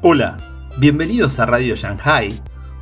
Hola, 0.00 0.36
bienvenidos 0.78 1.40
a 1.40 1.46
Radio 1.46 1.74
Shanghai, 1.74 2.28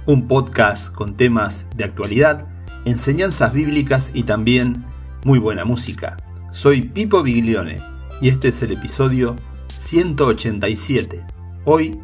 un 0.05 0.29
podcast 0.29 0.95
con 0.95 1.17
temas 1.17 1.67
de 1.75 1.85
actualidad, 1.85 2.47
enseñanzas 2.85 3.55
bíblicas 3.55 4.11
y 4.13 4.25
también 4.25 4.85
muy 5.25 5.39
buena 5.39 5.65
música. 5.65 6.19
Soy 6.51 6.83
Pipo 6.83 7.23
Biglione 7.23 7.79
y 8.21 8.29
este 8.29 8.49
es 8.49 8.63
el 8.63 8.73
episodio 8.73 9.35
187. 9.79 11.25
Hoy, 11.65 11.99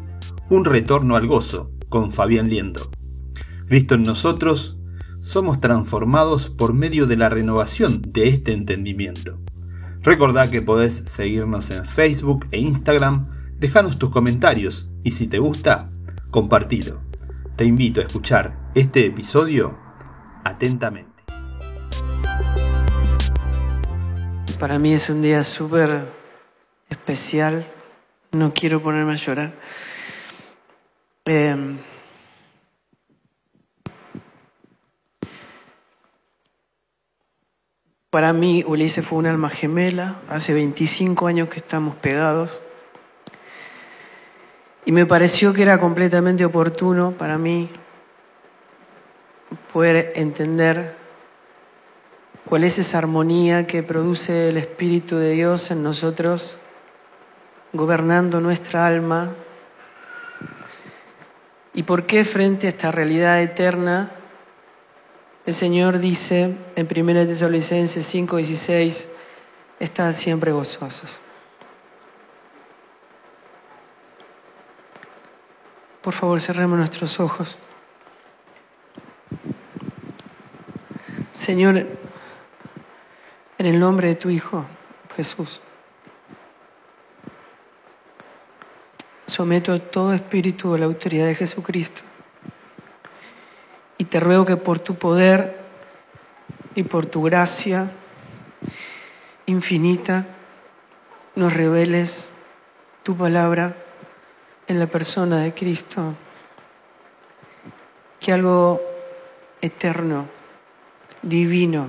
un 0.49 0.65
retorno 0.65 1.15
al 1.15 1.27
gozo 1.27 1.69
con 1.89 2.11
Fabián 2.11 2.49
Liendo. 2.49 2.89
Cristo 3.67 3.93
en 3.93 4.01
nosotros, 4.01 4.79
somos 5.19 5.61
transformados 5.61 6.49
por 6.49 6.73
medio 6.73 7.05
de 7.05 7.17
la 7.17 7.29
renovación 7.29 8.01
de 8.01 8.29
este 8.29 8.51
entendimiento. 8.51 9.37
Recordá 10.01 10.49
que 10.49 10.63
podés 10.63 11.03
seguirnos 11.05 11.69
en 11.69 11.85
Facebook 11.85 12.47
e 12.49 12.57
Instagram, 12.57 13.29
dejanos 13.59 13.99
tus 13.99 14.09
comentarios 14.09 14.89
y 15.03 15.11
si 15.11 15.27
te 15.27 15.39
gusta, 15.39 15.89
compartilo. 16.31 17.01
Te 17.55 17.65
invito 17.65 18.01
a 18.01 18.03
escuchar 18.03 18.71
este 18.73 19.05
episodio 19.05 19.77
atentamente. 20.43 21.23
Para 24.59 24.79
mí 24.79 24.93
es 24.93 25.09
un 25.09 25.21
día 25.21 25.43
súper 25.43 26.07
especial, 26.89 27.67
no 28.31 28.53
quiero 28.53 28.81
ponerme 28.81 29.13
a 29.13 29.15
llorar. 29.15 29.53
Eh, 31.25 31.75
Para 38.13 38.31
mí, 38.31 38.63
Ulises 38.67 39.03
fue 39.03 39.17
un 39.17 39.25
alma 39.25 39.49
gemela. 39.49 40.21
Hace 40.29 40.53
25 40.53 41.25
años 41.25 41.49
que 41.49 41.57
estamos 41.57 41.95
pegados. 41.95 42.61
Y 44.85 44.91
me 44.91 45.05
pareció 45.05 45.53
que 45.53 45.61
era 45.61 45.77
completamente 45.77 46.43
oportuno 46.43 47.11
para 47.17 47.37
mí 47.37 47.69
poder 49.71 50.13
entender 50.15 50.95
cuál 52.45 52.63
es 52.63 52.77
esa 52.77 52.97
armonía 52.97 53.65
que 53.65 53.81
produce 53.81 54.49
el 54.49 54.57
Espíritu 54.57 55.17
de 55.17 55.31
Dios 55.31 55.71
en 55.71 55.83
nosotros, 55.83 56.59
gobernando 57.71 58.41
nuestra 58.41 58.85
alma, 58.85 59.33
y 61.73 61.83
por 61.83 62.05
qué 62.05 62.23
frente 62.23 62.67
a 62.67 62.69
esta 62.69 62.91
realidad 62.91 63.41
eterna 63.41 64.11
el 65.45 65.53
Señor 65.53 65.99
dice 65.99 66.55
en 66.75 66.87
1 66.87 67.25
Tesalonicenses 67.25 68.05
5:16, 68.05 69.09
estad 69.79 70.13
siempre 70.13 70.51
gozosos. 70.51 71.22
Por 76.03 76.11
favor, 76.11 76.41
cerremos 76.41 76.77
nuestros 76.77 77.21
ojos. 77.21 77.57
Señor, 81.31 81.77
en 83.57 83.65
el 83.65 83.79
nombre 83.79 84.09
de 84.09 84.15
tu 84.15 84.29
Hijo, 84.29 84.65
Jesús, 85.15 85.61
someto 89.25 89.79
todo 89.81 90.11
espíritu 90.11 90.73
a 90.73 90.77
la 90.77 90.85
autoridad 90.85 91.25
de 91.25 91.35
Jesucristo 91.35 92.01
y 93.97 94.03
te 94.03 94.19
ruego 94.19 94.45
que 94.45 94.57
por 94.57 94.79
tu 94.79 94.95
poder 94.95 95.57
y 96.75 96.83
por 96.83 97.05
tu 97.05 97.21
gracia 97.21 97.93
infinita 99.45 100.27
nos 101.35 101.53
reveles 101.53 102.35
tu 103.03 103.15
palabra 103.15 103.77
en 104.73 104.79
la 104.79 104.87
persona 104.87 105.41
de 105.41 105.53
Cristo. 105.53 106.15
Que 108.19 108.33
algo 108.33 108.81
eterno, 109.61 110.25
divino, 111.21 111.87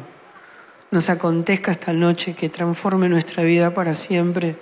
nos 0.91 1.09
acontezca 1.11 1.71
esta 1.71 1.93
noche, 1.93 2.35
que 2.35 2.49
transforme 2.49 3.09
nuestra 3.09 3.43
vida 3.43 3.73
para 3.73 3.95
siempre. 3.95 4.57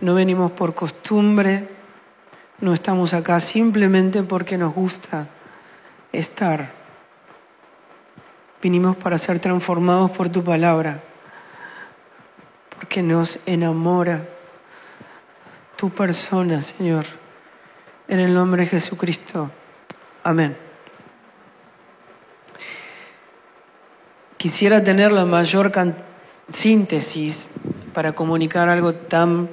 No 0.00 0.14
venimos 0.14 0.52
por 0.52 0.74
costumbre, 0.74 1.68
no 2.60 2.72
estamos 2.72 3.14
acá 3.14 3.38
simplemente 3.38 4.22
porque 4.22 4.56
nos 4.56 4.74
gusta 4.74 5.28
estar. 6.12 6.72
Vinimos 8.60 8.96
para 8.96 9.18
ser 9.18 9.38
transformados 9.38 10.10
por 10.12 10.28
tu 10.28 10.42
palabra, 10.42 11.02
porque 12.76 13.02
nos 13.02 13.38
enamora 13.46 14.26
tu 15.82 15.90
persona, 15.90 16.62
Señor. 16.62 17.04
En 18.06 18.20
el 18.20 18.32
nombre 18.32 18.62
de 18.62 18.68
Jesucristo. 18.68 19.50
Amén. 20.22 20.56
Quisiera 24.36 24.84
tener 24.84 25.10
la 25.10 25.24
mayor 25.24 25.72
síntesis 26.52 27.50
para 27.92 28.12
comunicar 28.12 28.68
algo 28.68 28.94
tan 28.94 29.50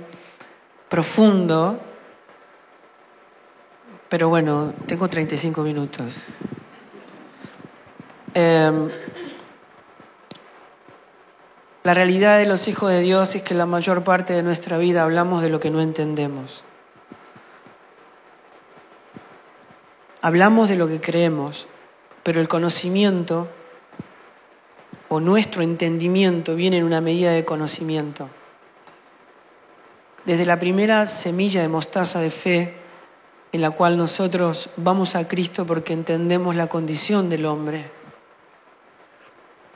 profundo 0.87 1.81
pero 4.07 4.29
bueno, 4.29 4.73
tengo 4.85 5.07
35 5.07 5.63
minutos. 5.63 6.33
Em, 8.35 8.89
la 11.83 11.93
realidad 11.93 12.37
de 12.37 12.45
los 12.45 12.67
hijos 12.67 12.91
de 12.91 12.99
Dios 12.99 13.35
es 13.35 13.41
que 13.41 13.53
la 13.53 13.65
mayor 13.65 14.03
parte 14.03 14.33
de 14.33 14.43
nuestra 14.43 14.77
vida 14.77 15.03
hablamos 15.03 15.41
de 15.41 15.49
lo 15.49 15.61
que 15.61 15.71
no 15.71 15.79
entendemos. 15.79 16.65
Hablamos 20.21 20.67
de 20.67 20.75
lo 20.75 20.89
que 20.89 20.99
creemos, 20.99 21.69
pero 22.23 22.41
el 22.41 22.49
conocimiento 22.49 23.47
o 25.07 25.21
nuestro 25.21 25.61
entendimiento 25.61 26.55
viene 26.55 26.77
en 26.77 26.83
una 26.83 26.99
medida 26.99 27.31
de 27.31 27.45
conocimiento. 27.45 28.29
Desde 30.25 30.45
la 30.45 30.59
primera 30.59 31.07
semilla 31.07 31.61
de 31.61 31.69
mostaza 31.69 32.19
de 32.19 32.29
fe 32.29 32.75
en 33.53 33.61
la 33.61 33.71
cual 33.71 33.97
nosotros 33.97 34.69
vamos 34.75 35.15
a 35.15 35.29
Cristo 35.29 35.65
porque 35.65 35.93
entendemos 35.93 36.55
la 36.55 36.67
condición 36.67 37.29
del 37.29 37.45
hombre, 37.45 37.89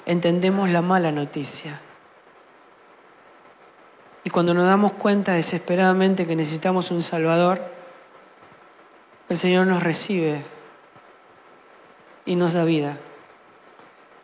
entendemos 0.06 0.70
la 0.70 0.81
mala 0.81 1.14
noticia. 1.14 1.80
Y 4.23 4.29
cuando 4.29 4.53
nos 4.53 4.66
damos 4.66 4.94
cuenta 4.94 5.34
desesperadamente 5.34 6.25
que 6.25 6.35
necesitamos 6.35 6.91
un 6.91 7.01
Salvador, 7.01 7.61
el 9.29 9.38
Señor 9.38 9.67
nos 9.67 9.84
recibe 9.84 10.44
y 12.25 12.35
nos 12.35 12.53
da 12.53 12.63
vida. 12.63 12.97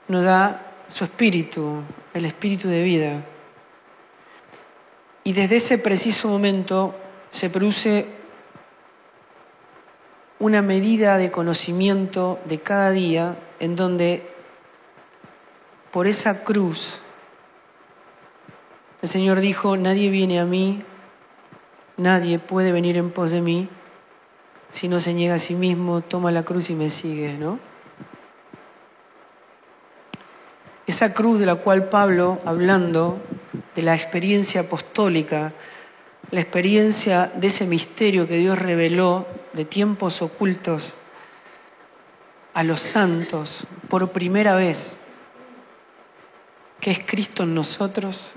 Nos 0.07 0.23
da 0.23 0.73
su 0.87 1.03
espíritu, 1.03 1.83
el 2.13 2.25
espíritu 2.25 2.67
de 2.67 2.83
vida. 2.83 3.25
Y 5.23 5.33
desde 5.33 5.57
ese 5.57 5.77
preciso 5.77 6.29
momento 6.29 6.95
se 7.29 7.49
produce 7.49 8.07
una 10.39 10.61
medida 10.61 11.17
de 11.17 11.29
conocimiento 11.29 12.39
de 12.45 12.61
cada 12.61 12.91
día 12.91 13.37
en 13.59 13.75
donde 13.75 14.31
por 15.91 16.07
esa 16.07 16.43
cruz 16.43 17.01
el 19.01 19.09
Señor 19.09 19.39
dijo, 19.39 19.77
nadie 19.77 20.09
viene 20.09 20.39
a 20.39 20.45
mí, 20.45 20.83
nadie 21.97 22.39
puede 22.39 22.71
venir 22.71 22.97
en 22.97 23.11
pos 23.11 23.31
de 23.31 23.41
mí 23.41 23.69
si 24.69 24.87
no 24.87 24.99
se 24.99 25.13
niega 25.13 25.35
a 25.35 25.39
sí 25.39 25.55
mismo, 25.55 26.01
toma 26.01 26.31
la 26.31 26.43
cruz 26.43 26.69
y 26.69 26.75
me 26.75 26.89
sigue, 26.89 27.33
¿no? 27.33 27.59
Esa 30.85 31.13
cruz 31.13 31.39
de 31.39 31.45
la 31.45 31.55
cual 31.55 31.89
Pablo, 31.89 32.39
hablando 32.45 33.19
de 33.75 33.81
la 33.81 33.95
experiencia 33.95 34.61
apostólica, 34.61 35.53
la 36.31 36.41
experiencia 36.41 37.31
de 37.35 37.47
ese 37.47 37.66
misterio 37.66 38.28
que 38.28 38.37
Dios 38.37 38.57
reveló 38.57 39.28
de 39.53 39.66
tiempos 39.66 40.22
ocultos 40.22 40.99
a 42.53 42.63
los 42.63 42.79
santos 42.79 43.66
por 43.87 44.11
primera 44.11 44.55
vez, 44.55 45.02
que 46.79 46.91
es 46.91 46.99
Cristo 46.99 47.43
en 47.43 47.55
nosotros, 47.55 48.35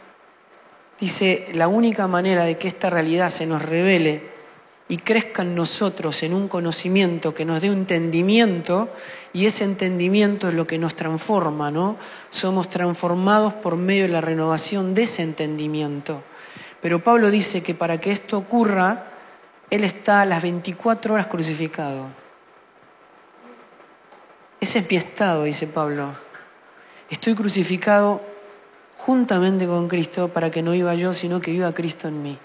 dice, 1.03 1.49
la 1.55 1.67
única 1.67 2.07
manera 2.07 2.45
de 2.45 2.57
que 2.57 2.69
esta 2.69 2.89
realidad 2.89 3.29
se 3.29 3.45
nos 3.45 3.61
revele 3.61 4.31
y 4.87 4.99
crezca 4.99 5.43
en 5.43 5.57
nosotros 5.57 6.23
en 6.23 6.33
un 6.33 6.47
conocimiento 6.47 7.35
que 7.35 7.45
nos 7.45 7.61
dé 7.61 7.71
un 7.71 7.79
entendimiento, 7.79 8.89
y 9.33 9.47
ese 9.47 9.65
entendimiento 9.65 10.49
es 10.49 10.55
lo 10.55 10.65
que 10.65 10.79
nos 10.79 10.95
transforma, 10.95 11.73
¿no? 11.73 11.97
Somos 12.29 12.71
transformados 12.71 13.53
por 13.53 13.75
medio 13.77 14.05
de 14.05 14.11
la 14.11 14.21
renovación 14.21 14.95
de 14.95 15.03
ese 15.03 15.23
entendimiento. 15.23 16.23
Pero 16.81 17.03
Pablo 17.03 17.33
dice 17.33 17.65
que 17.65 17.75
para 17.75 17.99
que 17.99 18.13
esto 18.13 18.39
ocurra, 18.39 19.07
Él 19.71 19.83
está 19.83 20.21
a 20.21 20.25
las 20.25 20.41
24 20.41 21.15
horas 21.15 21.27
crucificado. 21.27 22.07
Ese 24.61 24.79
es 24.79 24.89
mi 24.89 24.97
estado, 24.97 25.43
dice 25.43 25.67
Pablo. 25.67 26.13
Estoy 27.11 27.35
crucificado 27.35 28.32
juntamente 29.05 29.67
con 29.67 29.89
Cristo 29.89 30.29
para 30.29 30.51
que 30.51 30.63
no 30.63 30.71
viva 30.71 30.95
yo, 30.95 31.13
sino 31.13 31.41
que 31.41 31.51
viva 31.51 31.75
Cristo 31.75 32.07
en 32.07 32.23
mí. 32.23 32.39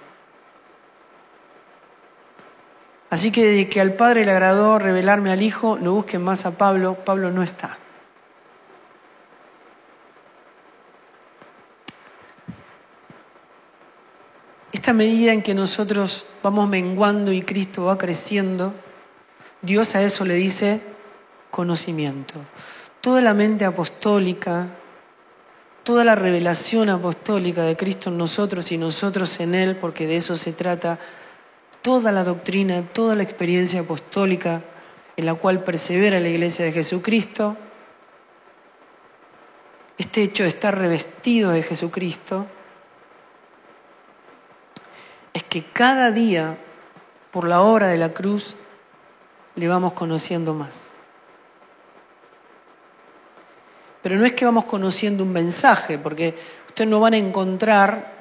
Así 3.11 3.31
que 3.31 3.45
desde 3.45 3.69
que 3.69 3.79
al 3.79 3.93
Padre 3.93 4.25
le 4.25 4.31
agradó 4.31 4.79
revelarme 4.79 5.31
al 5.31 5.41
Hijo, 5.43 5.77
no 5.79 5.93
busquen 5.93 6.23
más 6.23 6.47
a 6.47 6.57
Pablo, 6.57 6.97
Pablo 7.05 7.31
no 7.31 7.43
está. 7.43 7.77
Esta 14.73 14.93
medida 14.93 15.33
en 15.33 15.43
que 15.43 15.53
nosotros 15.53 16.25
vamos 16.41 16.67
menguando 16.67 17.31
y 17.31 17.43
Cristo 17.43 17.85
va 17.85 17.99
creciendo, 17.99 18.73
Dios 19.61 19.95
a 19.95 20.01
eso 20.01 20.25
le 20.25 20.33
dice 20.33 20.81
conocimiento. 21.51 22.33
Toda 22.99 23.21
la 23.21 23.33
mente 23.33 23.63
apostólica, 23.63 24.69
toda 25.87 26.03
la 26.03 26.15
revelación 26.15 26.89
apostólica 26.89 27.63
de 27.63 27.77
Cristo 27.77 28.09
en 28.09 28.17
nosotros 28.17 28.73
y 28.73 28.77
nosotros 28.77 29.39
en 29.39 29.55
Él, 29.55 29.77
porque 29.77 30.05
de 30.05 30.17
eso 30.17 30.35
se 30.35 30.51
trata, 30.51 30.99
toda 31.81 32.11
la 32.11 32.25
doctrina, 32.25 32.81
toda 32.91 33.15
la 33.15 33.23
experiencia 33.23 33.79
apostólica 33.79 34.65
en 35.15 35.25
la 35.25 35.35
cual 35.35 35.63
persevera 35.63 36.19
la 36.19 36.27
iglesia 36.27 36.65
de 36.65 36.73
Jesucristo, 36.73 37.55
este 39.97 40.23
hecho 40.23 40.43
de 40.43 40.49
estar 40.49 40.77
revestido 40.77 41.51
de 41.51 41.63
Jesucristo, 41.63 42.47
es 45.33 45.43
que 45.43 45.63
cada 45.71 46.11
día, 46.11 46.57
por 47.31 47.47
la 47.47 47.61
obra 47.61 47.87
de 47.87 47.97
la 47.97 48.13
cruz, 48.13 48.57
le 49.55 49.69
vamos 49.69 49.93
conociendo 49.93 50.53
más. 50.53 50.91
Pero 54.07 54.21
no 54.21 54.25
es 54.25 54.31
que 54.31 54.45
vamos 54.45 54.63
conociendo 54.63 55.21
un 55.21 55.33
mensaje, 55.33 55.97
porque 55.97 56.33
ustedes 56.65 56.89
no 56.89 57.01
van 57.01 57.13
a 57.13 57.17
encontrar 57.17 58.13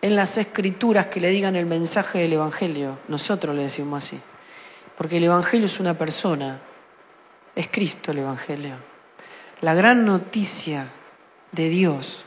en 0.00 0.16
las 0.16 0.38
escrituras 0.38 1.08
que 1.08 1.20
le 1.20 1.28
digan 1.28 1.54
el 1.54 1.66
mensaje 1.66 2.20
del 2.20 2.32
Evangelio. 2.32 2.98
Nosotros 3.06 3.54
le 3.54 3.60
decimos 3.60 4.02
así. 4.02 4.18
Porque 4.96 5.18
el 5.18 5.24
Evangelio 5.24 5.66
es 5.66 5.80
una 5.80 5.98
persona. 5.98 6.62
Es 7.54 7.68
Cristo 7.68 8.12
el 8.12 8.20
Evangelio. 8.20 8.76
La 9.60 9.74
gran 9.74 10.06
noticia 10.06 10.88
de 11.52 11.68
Dios 11.68 12.24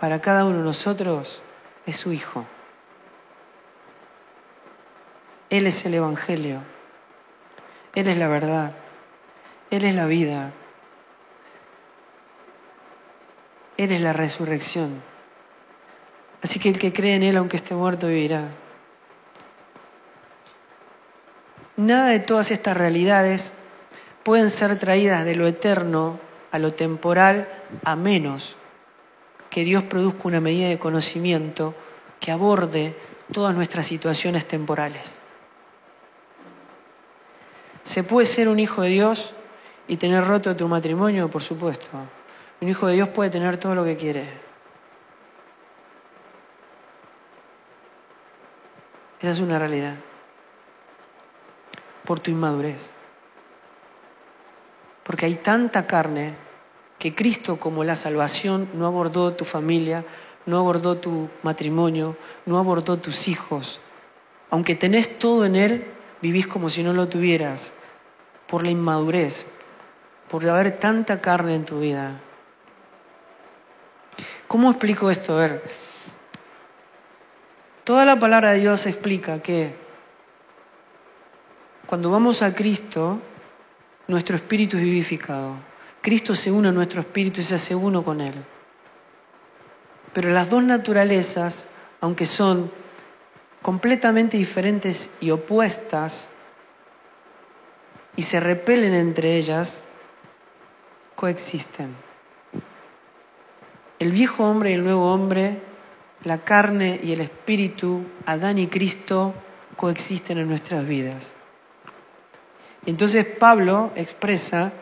para 0.00 0.22
cada 0.22 0.46
uno 0.46 0.60
de 0.60 0.64
nosotros 0.64 1.42
es 1.84 1.98
su 1.98 2.14
Hijo. 2.14 2.46
Él 5.50 5.66
es 5.66 5.84
el 5.84 5.92
Evangelio. 5.92 6.62
Él 7.94 8.08
es 8.08 8.16
la 8.16 8.28
verdad. 8.28 8.72
Él 9.70 9.84
es 9.84 9.94
la 9.94 10.06
vida. 10.06 10.54
Él 13.76 13.92
es 13.92 14.00
la 14.00 14.12
resurrección. 14.12 15.02
Así 16.42 16.60
que 16.60 16.68
el 16.68 16.78
que 16.78 16.92
cree 16.92 17.14
en 17.16 17.22
Él, 17.22 17.36
aunque 17.36 17.56
esté 17.56 17.74
muerto, 17.74 18.08
vivirá. 18.08 18.50
Nada 21.76 22.08
de 22.08 22.20
todas 22.20 22.50
estas 22.50 22.76
realidades 22.76 23.54
pueden 24.22 24.50
ser 24.50 24.78
traídas 24.78 25.24
de 25.24 25.34
lo 25.34 25.46
eterno 25.46 26.20
a 26.52 26.58
lo 26.58 26.74
temporal 26.74 27.48
a 27.84 27.96
menos 27.96 28.56
que 29.50 29.64
Dios 29.64 29.84
produzca 29.84 30.22
una 30.24 30.40
medida 30.40 30.68
de 30.68 30.78
conocimiento 30.78 31.74
que 32.20 32.30
aborde 32.30 32.96
todas 33.32 33.54
nuestras 33.54 33.86
situaciones 33.86 34.46
temporales. 34.46 35.20
¿Se 37.82 38.02
puede 38.02 38.26
ser 38.26 38.48
un 38.48 38.60
hijo 38.60 38.82
de 38.82 38.88
Dios 38.88 39.34
y 39.88 39.96
tener 39.96 40.24
roto 40.24 40.56
tu 40.56 40.68
matrimonio? 40.68 41.30
Por 41.30 41.42
supuesto. 41.42 41.88
Un 42.64 42.70
hijo 42.70 42.86
de 42.86 42.94
Dios 42.94 43.10
puede 43.10 43.28
tener 43.28 43.58
todo 43.58 43.74
lo 43.74 43.84
que 43.84 43.94
quiere. 43.94 44.26
Esa 49.20 49.32
es 49.32 49.40
una 49.40 49.58
realidad. 49.58 49.96
Por 52.06 52.20
tu 52.20 52.30
inmadurez. 52.30 52.94
Porque 55.02 55.26
hay 55.26 55.34
tanta 55.34 55.86
carne 55.86 56.36
que 56.98 57.14
Cristo 57.14 57.60
como 57.60 57.84
la 57.84 57.96
salvación 57.96 58.70
no 58.72 58.86
abordó 58.86 59.34
tu 59.34 59.44
familia, 59.44 60.06
no 60.46 60.58
abordó 60.58 60.96
tu 60.96 61.28
matrimonio, 61.42 62.16
no 62.46 62.58
abordó 62.58 62.96
tus 62.96 63.28
hijos. 63.28 63.82
Aunque 64.48 64.74
tenés 64.74 65.18
todo 65.18 65.44
en 65.44 65.56
Él, 65.56 65.92
vivís 66.22 66.46
como 66.46 66.70
si 66.70 66.82
no 66.82 66.94
lo 66.94 67.10
tuvieras, 67.10 67.74
por 68.46 68.64
la 68.64 68.70
inmadurez, 68.70 69.48
por 70.30 70.48
haber 70.48 70.78
tanta 70.78 71.20
carne 71.20 71.56
en 71.56 71.66
tu 71.66 71.80
vida. 71.80 72.22
¿Cómo 74.54 74.70
explico 74.70 75.10
esto? 75.10 75.36
A 75.36 75.40
ver, 75.40 75.64
toda 77.82 78.04
la 78.04 78.20
palabra 78.20 78.52
de 78.52 78.60
Dios 78.60 78.86
explica 78.86 79.42
que 79.42 79.74
cuando 81.86 82.08
vamos 82.08 82.40
a 82.40 82.54
Cristo, 82.54 83.18
nuestro 84.06 84.36
espíritu 84.36 84.76
es 84.76 84.84
vivificado. 84.84 85.56
Cristo 86.00 86.36
se 86.36 86.52
une 86.52 86.68
a 86.68 86.70
nuestro 86.70 87.00
espíritu 87.00 87.40
y 87.40 87.42
se 87.42 87.56
hace 87.56 87.74
uno 87.74 88.04
con 88.04 88.20
Él. 88.20 88.34
Pero 90.12 90.28
las 90.28 90.48
dos 90.48 90.62
naturalezas, 90.62 91.66
aunque 92.00 92.24
son 92.24 92.70
completamente 93.60 94.36
diferentes 94.36 95.14
y 95.20 95.32
opuestas, 95.32 96.30
y 98.14 98.22
se 98.22 98.38
repelen 98.38 98.94
entre 98.94 99.36
ellas, 99.36 99.86
coexisten 101.16 102.03
el 104.04 104.12
viejo 104.12 104.44
hombre 104.44 104.70
y 104.70 104.74
el 104.74 104.84
nuevo 104.84 105.12
hombre, 105.12 105.60
la 106.24 106.44
carne 106.44 107.00
y 107.02 107.12
el 107.12 107.22
espíritu, 107.22 108.02
Adán 108.26 108.58
y 108.58 108.66
Cristo, 108.66 109.32
coexisten 109.76 110.36
en 110.36 110.46
nuestras 110.46 110.86
vidas. 110.86 111.36
Entonces 112.84 113.24
Pablo 113.24 113.92
expresa, 113.96 114.74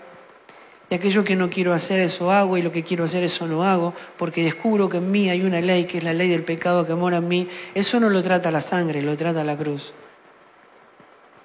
y 0.90 0.96
aquello 0.96 1.22
que 1.22 1.36
no 1.36 1.50
quiero 1.50 1.72
hacer 1.72 2.00
eso 2.00 2.32
hago, 2.32 2.58
y 2.58 2.62
lo 2.62 2.72
que 2.72 2.82
quiero 2.82 3.04
hacer 3.04 3.22
eso 3.22 3.46
no 3.46 3.62
hago, 3.62 3.94
porque 4.18 4.42
descubro 4.42 4.88
que 4.88 4.96
en 4.96 5.08
mí 5.12 5.30
hay 5.30 5.42
una 5.42 5.60
ley, 5.60 5.84
que 5.84 5.98
es 5.98 6.04
la 6.04 6.14
ley 6.14 6.28
del 6.28 6.42
pecado 6.42 6.84
que 6.84 6.96
mora 6.96 7.18
en 7.18 7.28
mí, 7.28 7.48
eso 7.76 8.00
no 8.00 8.10
lo 8.10 8.24
trata 8.24 8.50
la 8.50 8.60
sangre, 8.60 9.02
lo 9.02 9.16
trata 9.16 9.44
la 9.44 9.56
cruz. 9.56 9.94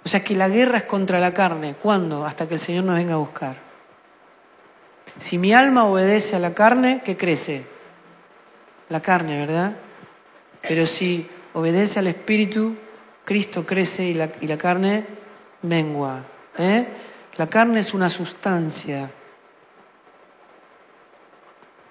O 0.04 0.10
sea 0.10 0.24
que 0.24 0.36
la 0.36 0.50
guerra 0.50 0.80
es 0.80 0.84
contra 0.86 1.20
la 1.20 1.32
carne. 1.32 1.76
¿Cuándo? 1.76 2.26
Hasta 2.26 2.48
que 2.48 2.56
el 2.56 2.60
Señor 2.60 2.86
nos 2.86 2.96
venga 2.96 3.14
a 3.14 3.18
buscar. 3.18 3.67
Si 5.18 5.38
mi 5.38 5.54
alma 5.54 5.86
obedece 5.86 6.36
a 6.36 6.40
la 6.40 6.54
carne, 6.54 7.02
¿qué 7.04 7.18
crece? 7.18 7.66
La 8.90 9.02
carne, 9.02 9.40
¿verdad? 9.40 9.76
Pero 10.62 10.86
si 10.86 11.28
obedece 11.54 12.00
al 12.00 12.08
Espíritu, 12.08 12.76
Cristo 13.26 13.66
crece 13.66 14.06
y 14.06 14.14
la, 14.14 14.30
y 14.40 14.48
la 14.48 14.58
carne 14.58 15.06
mengua. 15.62 16.24
¿eh? 16.58 16.86
La 17.36 17.48
carne 17.50 17.80
es 17.80 17.94
una 17.94 18.10
sustancia 18.10 19.12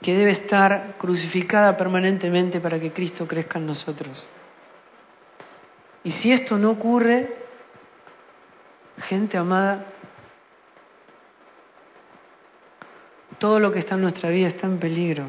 que 0.01 0.15
debe 0.15 0.31
estar 0.31 0.95
crucificada 0.99 1.77
permanentemente 1.77 2.61
para 2.61 2.79
que 2.79 2.93
Cristo 2.93 3.27
crezca 3.27 3.59
en 3.59 3.67
nosotros. 3.67 4.31
Y 6.05 6.11
si 6.11 6.33
esto 6.33 6.59
no 6.59 6.71
ocurre, 6.71 7.37
gente 8.99 9.37
amada, 9.37 9.85
todo 13.39 13.61
lo 13.61 13.73
que 13.73 13.79
está 13.79 13.95
en 13.95 14.03
nuestra 14.03 14.31
vida 14.31 14.47
está 14.47 14.67
en 14.67 14.79
peligro. 14.79 15.25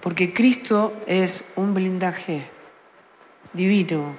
Porque 0.00 0.34
Cristo 0.34 0.92
es 1.06 1.52
un 1.56 1.74
blindaje 1.74 2.48
divino 3.52 4.16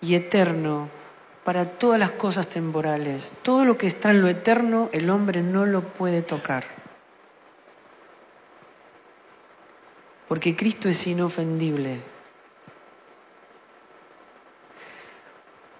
y 0.00 0.14
eterno 0.14 0.88
para 1.44 1.64
todas 1.64 1.98
las 1.98 2.12
cosas 2.12 2.48
temporales. 2.48 3.34
Todo 3.42 3.64
lo 3.64 3.78
que 3.78 3.86
está 3.86 4.10
en 4.10 4.20
lo 4.20 4.28
eterno, 4.28 4.90
el 4.92 5.10
hombre 5.10 5.42
no 5.42 5.66
lo 5.66 5.82
puede 5.82 6.22
tocar. 6.22 6.64
Porque 10.28 10.54
Cristo 10.54 10.88
es 10.88 11.06
inofendible. 11.06 12.00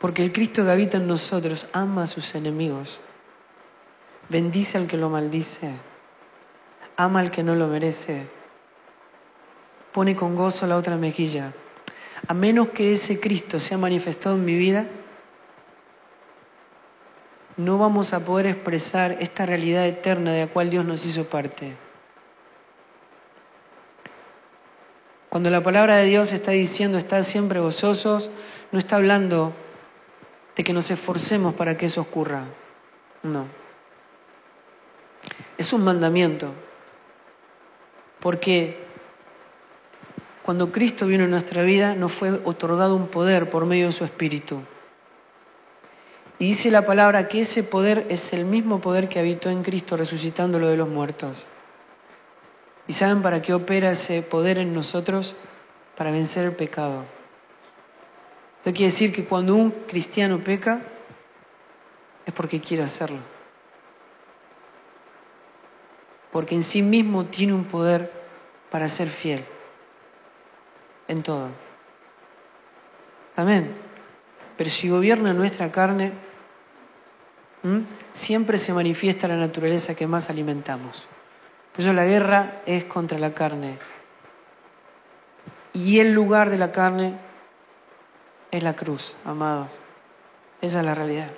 Porque 0.00 0.22
el 0.22 0.32
Cristo 0.32 0.64
que 0.64 0.70
habita 0.70 0.96
en 0.96 1.06
nosotros 1.06 1.68
ama 1.72 2.04
a 2.04 2.06
sus 2.06 2.34
enemigos. 2.34 3.02
Bendice 4.28 4.78
al 4.78 4.86
que 4.86 4.96
lo 4.96 5.08
maldice. 5.08 5.72
Ama 6.96 7.20
al 7.20 7.30
que 7.30 7.42
no 7.42 7.54
lo 7.54 7.66
merece. 7.68 8.26
Pone 9.92 10.14
con 10.14 10.36
gozo 10.36 10.66
la 10.66 10.76
otra 10.76 10.96
mejilla. 10.96 11.54
A 12.26 12.34
menos 12.34 12.68
que 12.68 12.92
ese 12.92 13.20
Cristo 13.20 13.58
sea 13.58 13.78
manifestado 13.78 14.36
en 14.36 14.44
mi 14.44 14.56
vida, 14.56 14.86
no 17.56 17.78
vamos 17.78 18.12
a 18.12 18.24
poder 18.24 18.46
expresar 18.46 19.16
esta 19.20 19.46
realidad 19.46 19.86
eterna 19.86 20.32
de 20.32 20.46
la 20.46 20.52
cual 20.52 20.70
Dios 20.70 20.84
nos 20.84 21.04
hizo 21.06 21.28
parte. 21.28 21.76
Cuando 25.28 25.50
la 25.50 25.62
palabra 25.62 25.96
de 25.96 26.06
Dios 26.06 26.32
está 26.32 26.52
diciendo, 26.52 26.98
estad 26.98 27.22
siempre 27.22 27.60
gozosos, 27.60 28.30
no 28.72 28.78
está 28.78 28.96
hablando 28.96 29.52
de 30.56 30.64
que 30.64 30.72
nos 30.72 30.90
esforcemos 30.90 31.54
para 31.54 31.76
que 31.76 31.86
eso 31.86 32.00
ocurra. 32.00 32.44
No. 33.22 33.57
Es 35.58 35.74
un 35.74 35.84
mandamiento. 35.84 36.54
Porque 38.20 38.88
Cuando 40.48 40.72
Cristo 40.72 41.06
vino 41.06 41.24
en 41.24 41.30
nuestra 41.30 41.62
vida, 41.62 41.94
nos 41.94 42.10
fue 42.10 42.30
otorgado 42.30 42.96
un 42.96 43.08
poder 43.08 43.50
por 43.50 43.66
medio 43.66 43.84
de 43.84 43.92
su 43.92 44.06
Espíritu. 44.06 44.62
Y 46.38 46.46
dice 46.46 46.70
la 46.70 46.86
palabra 46.86 47.28
que 47.28 47.42
ese 47.42 47.64
poder 47.64 48.06
es 48.08 48.32
el 48.32 48.46
mismo 48.46 48.80
poder 48.80 49.10
que 49.10 49.18
habitó 49.18 49.50
en 49.50 49.62
Cristo 49.62 49.98
resucitándolo 49.98 50.68
de 50.68 50.78
los 50.78 50.88
muertos. 50.88 51.48
¿Y 52.86 52.94
saben 52.94 53.20
para 53.20 53.42
qué 53.42 53.52
opera 53.52 53.90
ese 53.90 54.22
poder 54.22 54.56
en 54.56 54.72
nosotros? 54.72 55.36
Para 55.98 56.12
vencer 56.12 56.46
el 56.46 56.52
pecado. 56.52 57.04
Eso 58.62 58.72
quiere 58.72 58.86
decir 58.86 59.12
que 59.12 59.26
cuando 59.26 59.54
un 59.54 59.70
cristiano 59.70 60.38
peca, 60.38 60.80
es 62.24 62.32
porque 62.32 62.58
quiere 62.58 62.84
hacerlo. 62.84 63.18
Porque 66.32 66.54
en 66.54 66.62
sí 66.62 66.82
mismo 66.82 67.26
tiene 67.26 67.54
un 67.54 67.64
poder 67.64 68.12
para 68.70 68.88
ser 68.88 69.08
fiel 69.08 69.44
en 71.08 71.22
todo. 71.22 71.48
Amén. 73.36 73.74
Pero 74.56 74.70
si 74.70 74.88
gobierna 74.88 75.32
nuestra 75.32 75.72
carne, 75.72 76.12
siempre 78.12 78.58
se 78.58 78.72
manifiesta 78.72 79.28
la 79.28 79.36
naturaleza 79.36 79.94
que 79.94 80.06
más 80.06 80.30
alimentamos. 80.30 81.08
Por 81.72 81.80
eso 81.80 81.92
la 81.92 82.04
guerra 82.04 82.62
es 82.66 82.84
contra 82.84 83.18
la 83.18 83.34
carne. 83.34 83.78
Y 85.72 86.00
el 86.00 86.12
lugar 86.12 86.50
de 86.50 86.58
la 86.58 86.72
carne 86.72 87.16
es 88.50 88.62
la 88.62 88.74
cruz, 88.74 89.16
amados. 89.24 89.70
Esa 90.60 90.80
es 90.80 90.84
la 90.84 90.94
realidad. 90.94 91.30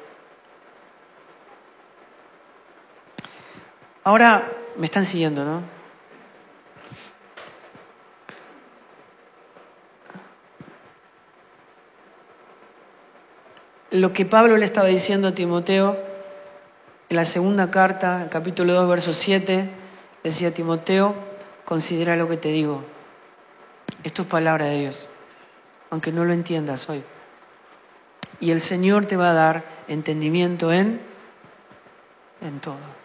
Ahora 4.02 4.50
me 4.76 4.86
están 4.86 5.04
siguiendo, 5.04 5.44
¿no? 5.44 5.62
Lo 13.90 14.12
que 14.12 14.24
Pablo 14.24 14.56
le 14.56 14.64
estaba 14.64 14.86
diciendo 14.86 15.28
a 15.28 15.34
Timoteo 15.34 15.98
en 17.08 17.16
la 17.16 17.24
segunda 17.24 17.72
carta, 17.72 18.28
capítulo 18.30 18.72
2, 18.72 18.88
verso 18.88 19.12
7, 19.12 19.68
decía 20.22 20.54
Timoteo, 20.54 21.14
considera 21.64 22.14
lo 22.14 22.28
que 22.28 22.36
te 22.36 22.50
digo. 22.50 22.84
Esto 24.04 24.22
es 24.22 24.28
palabra 24.28 24.66
de 24.66 24.78
Dios, 24.78 25.10
aunque 25.90 26.12
no 26.12 26.24
lo 26.24 26.32
entiendas 26.32 26.88
hoy. 26.88 27.02
Y 28.38 28.52
el 28.52 28.60
Señor 28.60 29.06
te 29.06 29.16
va 29.16 29.32
a 29.32 29.34
dar 29.34 29.64
entendimiento 29.88 30.72
en, 30.72 31.00
en 32.40 32.60
todo. 32.60 32.99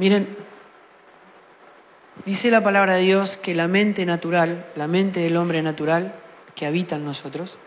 Miren, 0.00 0.34
dice 2.24 2.50
la 2.50 2.64
palabra 2.64 2.94
de 2.94 3.02
Dios 3.02 3.36
que 3.36 3.54
la 3.54 3.68
mente 3.68 4.06
natural, 4.06 4.64
la 4.74 4.86
mente 4.86 5.20
del 5.20 5.36
hombre 5.36 5.60
natural 5.60 6.14
que 6.54 6.64
habita 6.64 6.96
en 6.96 7.04
nosotros, 7.04 7.58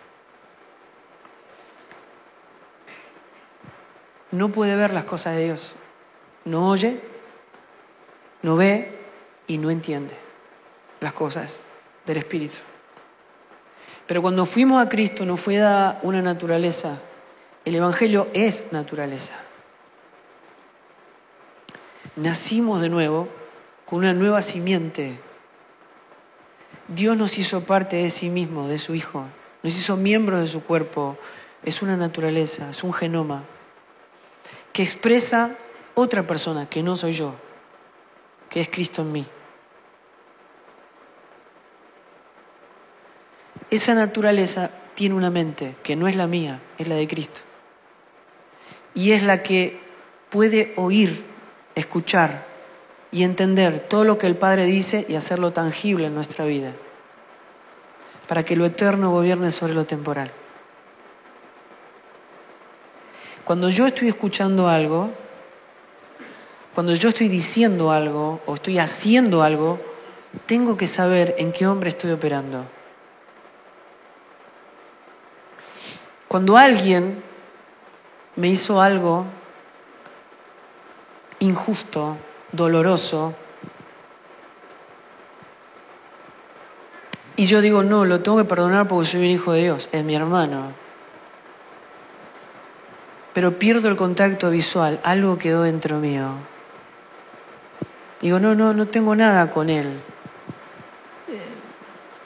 no 4.32 4.50
puede 4.50 4.76
ver 4.76 4.94
las 4.94 5.04
cosas 5.04 5.36
de 5.36 5.44
Dios. 5.44 5.76
No 6.46 6.70
oye, 6.70 7.02
no 8.42 8.56
ve 8.56 8.98
y 9.46 9.60
no 9.60 9.70
entiende 9.70 10.16
las 11.02 11.14
cosas 11.14 11.66
del 12.08 12.18
Espíritu. 12.18 12.58
Pero 14.08 14.24
cuando 14.24 14.48
fuimos 14.48 14.84
a 14.84 14.90
Cristo 14.90 15.24
nos 15.24 15.40
fue 15.40 15.58
dada 15.58 16.00
una 16.02 16.24
naturaleza. 16.24 16.98
El 17.64 17.76
Evangelio 17.76 18.28
es 18.34 18.72
naturaleza 18.72 19.43
nacimos 22.16 22.82
de 22.82 22.90
nuevo 22.90 23.28
con 23.86 24.00
una 24.00 24.14
nueva 24.14 24.42
simiente. 24.42 25.20
Dios 26.88 27.18
nos 27.18 27.38
hizo 27.38 27.64
parte 27.64 27.98
de 27.98 28.10
sí 28.10 28.30
mismo, 28.30 28.68
de 28.68 28.78
su 28.78 28.96
Hijo. 28.96 29.26
Nos 29.62 29.74
hizo 29.78 29.98
miembros 29.98 30.42
de 30.42 30.48
su 30.48 30.64
cuerpo. 30.64 31.18
Es 31.64 31.82
una 31.82 31.96
naturaleza, 31.96 32.70
es 32.70 32.84
un 32.84 32.94
genoma 32.94 33.44
que 34.74 34.82
expresa 34.82 35.56
otra 35.94 36.26
persona 36.26 36.68
que 36.68 36.82
no 36.84 36.96
soy 36.96 37.14
yo, 37.14 37.36
que 38.50 38.60
es 38.60 38.70
Cristo 38.70 39.04
en 39.04 39.12
mí. 39.12 39.28
Esa 43.70 43.94
naturaleza 43.94 44.72
tiene 44.96 45.16
una 45.16 45.30
mente 45.30 45.76
que 45.84 45.96
no 45.96 46.08
es 46.08 46.16
la 46.16 46.28
mía, 46.28 46.60
es 46.78 46.88
la 46.88 46.96
de 46.96 47.08
Cristo. 47.08 47.42
Y 48.96 49.12
es 49.12 49.24
la 49.24 49.42
que 49.42 49.80
puede 50.30 50.74
oír 50.76 51.33
escuchar 51.76 52.46
y 53.12 53.24
entender 53.24 53.80
todo 53.88 54.04
lo 54.04 54.18
que 54.18 54.28
el 54.28 54.36
Padre 54.36 54.66
dice 54.66 55.06
y 55.08 55.16
hacerlo 55.16 55.54
tangible 55.54 56.08
en 56.08 56.16
nuestra 56.16 56.46
vida, 56.46 56.74
para 58.28 58.44
que 58.44 58.56
lo 58.56 58.66
eterno 58.66 59.12
gobierne 59.12 59.52
sobre 59.52 59.74
lo 59.74 59.86
temporal. 59.86 60.32
Cuando 63.44 63.70
yo 63.70 63.88
estoy 63.88 64.08
escuchando 64.08 64.68
algo, 64.68 65.12
cuando 66.74 66.96
yo 66.96 67.10
estoy 67.10 67.28
diciendo 67.28 67.92
algo 67.92 68.42
o 68.46 68.56
estoy 68.56 68.80
haciendo 68.80 69.44
algo, 69.44 69.80
tengo 70.46 70.76
que 70.76 70.86
saber 70.86 71.36
en 71.38 71.52
qué 71.52 71.68
hombre 71.68 71.90
estoy 71.90 72.12
operando. 72.12 72.66
Cuando 76.28 76.58
alguien 76.58 77.22
me 78.36 78.48
hizo 78.48 78.82
algo 78.82 79.26
injusto, 81.44 82.18
doloroso. 82.52 83.34
Y 87.36 87.46
yo 87.46 87.62
digo, 87.62 87.84
no, 87.84 88.06
lo 88.06 88.22
tengo 88.22 88.38
que 88.38 88.46
perdonar 88.46 88.88
porque 88.88 89.08
soy 89.08 89.22
un 89.22 89.32
hijo 89.32 89.54
de 89.54 89.64
Dios, 89.64 89.90
es 89.92 90.04
mi 90.04 90.16
hermano. 90.16 90.72
Pero 93.34 93.58
pierdo 93.58 93.90
el 93.90 93.96
contacto 93.96 94.50
visual, 94.52 95.00
algo 95.04 95.38
quedó 95.38 95.64
dentro 95.64 95.98
mío. 95.98 96.30
Digo, 98.22 98.40
no, 98.40 98.56
no, 98.56 98.74
no 98.74 98.88
tengo 98.88 99.16
nada 99.16 99.50
con 99.50 99.70
él. 99.70 100.00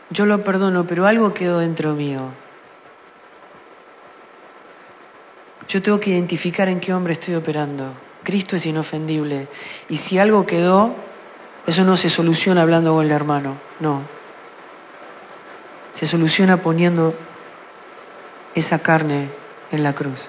Yo 0.09 0.25
lo 0.25 0.43
perdono, 0.43 0.86
pero 0.86 1.05
algo 1.05 1.33
quedó 1.33 1.59
dentro 1.59 1.93
mío. 1.93 2.31
Yo 5.67 5.81
tengo 5.81 6.00
que 6.00 6.12
identificar 6.12 6.69
en 6.69 6.79
qué 6.79 6.93
hombre 6.93 7.13
estoy 7.13 7.36
operando. 7.36 8.06
Cristo 8.27 8.57
es 8.57 8.65
inofendible. 8.65 9.48
Y 9.88 9.96
si 9.96 10.19
algo 10.19 10.46
quedó, 10.46 10.93
eso 11.65 11.86
no 11.86 11.96
se 11.96 12.10
soluciona 12.10 12.62
hablando 12.63 12.93
con 12.93 13.05
el 13.05 13.12
hermano, 13.13 13.55
no. 13.79 14.01
Se 15.93 16.05
soluciona 16.05 16.57
poniendo 16.57 17.13
esa 18.53 18.79
carne 18.79 19.29
en 19.72 19.81
la 19.81 19.96
cruz. 19.96 20.27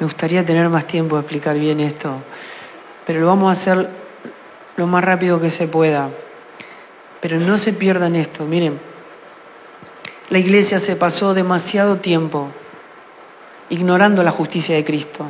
Me 0.00 0.06
gustaría 0.06 0.44
tener 0.44 0.68
más 0.68 0.88
tiempo 0.88 1.14
de 1.14 1.20
explicar 1.20 1.56
bien 1.56 1.78
esto, 1.78 2.16
pero 3.06 3.20
lo 3.20 3.28
vamos 3.28 3.50
a 3.50 3.52
hacer 3.52 3.88
lo 4.76 4.88
más 4.88 5.04
rápido 5.04 5.40
que 5.40 5.48
se 5.48 5.68
pueda. 5.68 6.10
Pero 7.20 7.38
no 7.38 7.56
se 7.56 7.72
pierdan 7.72 8.16
esto, 8.16 8.44
miren, 8.46 8.80
la 10.28 10.40
iglesia 10.40 10.80
se 10.80 10.96
pasó 10.96 11.34
demasiado 11.34 11.98
tiempo 11.98 12.50
ignorando 13.70 14.22
la 14.22 14.30
justicia 14.30 14.74
de 14.74 14.84
Cristo 14.84 15.26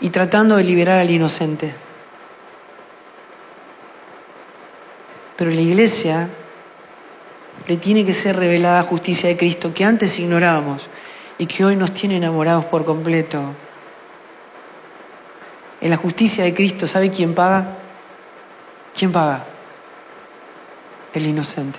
y 0.00 0.10
tratando 0.10 0.56
de 0.56 0.64
liberar 0.64 1.00
al 1.00 1.10
inocente. 1.10 1.74
Pero 5.36 5.50
la 5.50 5.60
iglesia 5.60 6.28
le 7.66 7.76
tiene 7.76 8.04
que 8.04 8.12
ser 8.12 8.36
revelada 8.36 8.82
justicia 8.82 9.28
de 9.28 9.36
Cristo 9.36 9.74
que 9.74 9.84
antes 9.84 10.18
ignorábamos 10.18 10.88
y 11.38 11.46
que 11.46 11.64
hoy 11.64 11.76
nos 11.76 11.92
tiene 11.92 12.16
enamorados 12.16 12.64
por 12.64 12.84
completo. 12.84 13.42
En 15.80 15.90
la 15.90 15.96
justicia 15.96 16.44
de 16.44 16.54
Cristo, 16.54 16.86
¿sabe 16.86 17.10
quién 17.10 17.34
paga? 17.34 17.76
¿Quién 18.96 19.12
paga? 19.12 19.44
El 21.14 21.26
inocente. 21.26 21.78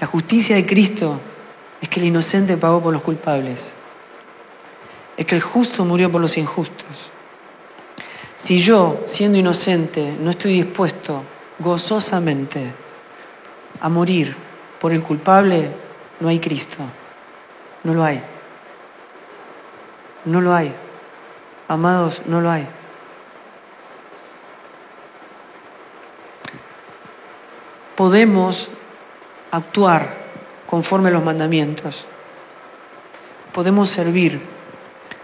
La 0.00 0.06
justicia 0.06 0.56
de 0.56 0.64
Cristo 0.64 1.20
es 1.82 1.88
que 1.88 1.98
el 1.98 2.06
inocente 2.06 2.56
pagó 2.56 2.80
por 2.80 2.92
los 2.92 3.02
culpables. 3.02 3.74
Es 5.16 5.26
que 5.26 5.34
el 5.34 5.42
justo 5.42 5.84
murió 5.84 6.10
por 6.10 6.20
los 6.20 6.38
injustos. 6.38 7.10
Si 8.36 8.60
yo, 8.60 9.02
siendo 9.04 9.36
inocente, 9.36 10.16
no 10.20 10.30
estoy 10.30 10.54
dispuesto 10.54 11.24
gozosamente 11.58 12.72
a 13.80 13.88
morir 13.88 14.34
por 14.80 14.92
el 14.92 15.02
culpable, 15.02 15.70
no 16.20 16.28
hay 16.28 16.38
Cristo. 16.38 16.78
No 17.82 17.94
lo 17.94 18.04
hay. 18.04 18.22
No 20.24 20.40
lo 20.40 20.54
hay. 20.54 20.72
Amados, 21.66 22.22
no 22.26 22.40
lo 22.40 22.48
hay. 22.48 22.66
Podemos 27.96 28.70
actuar 29.50 30.21
conforme 30.72 31.10
a 31.10 31.12
los 31.12 31.22
mandamientos. 31.22 32.06
Podemos 33.52 33.90
servir, 33.90 34.40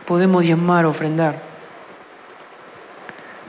podemos 0.05 0.43
diezmar, 0.43 0.85
ofrendar. 0.85 1.41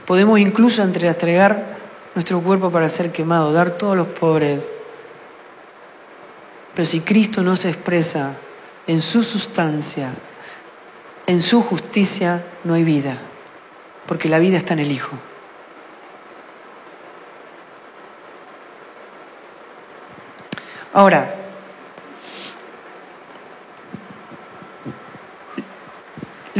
Podemos 0.06 0.38
incluso 0.38 0.82
entregar 0.82 1.76
nuestro 2.14 2.40
cuerpo 2.40 2.70
para 2.70 2.88
ser 2.88 3.12
quemado, 3.12 3.52
dar 3.52 3.72
todos 3.72 3.98
los 3.98 4.06
pobres. 4.06 4.72
Pero 6.74 6.86
si 6.86 7.00
Cristo 7.00 7.42
no 7.42 7.54
se 7.54 7.68
expresa 7.68 8.34
en 8.86 9.02
su 9.02 9.22
sustancia, 9.22 10.14
en 11.26 11.42
su 11.42 11.60
justicia, 11.60 12.42
no 12.64 12.72
hay 12.72 12.82
vida, 12.82 13.18
porque 14.06 14.30
la 14.30 14.38
vida 14.38 14.56
está 14.56 14.72
en 14.72 14.80
el 14.80 14.90
Hijo. 14.90 15.18
Ahora, 20.94 21.36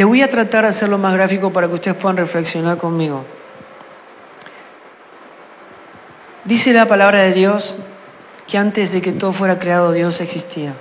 le 0.00 0.06
voy 0.06 0.22
a 0.22 0.30
tratar 0.30 0.62
de 0.62 0.70
hacerlo 0.70 0.96
más 0.96 1.12
gráfico 1.12 1.52
para 1.52 1.68
que 1.68 1.74
ustedes 1.74 1.94
puedan 1.94 2.16
reflexionar 2.16 2.78
conmigo. 2.78 3.26
Dice 6.42 6.72
la 6.72 6.86
palabra 6.86 7.18
de 7.18 7.34
Dios 7.34 7.76
que 8.48 8.56
antes 8.56 8.92
de 8.92 9.02
que 9.02 9.12
todo 9.12 9.34
fuera 9.34 9.58
creado 9.58 9.92
Dios 9.92 10.22
existía. 10.22 10.74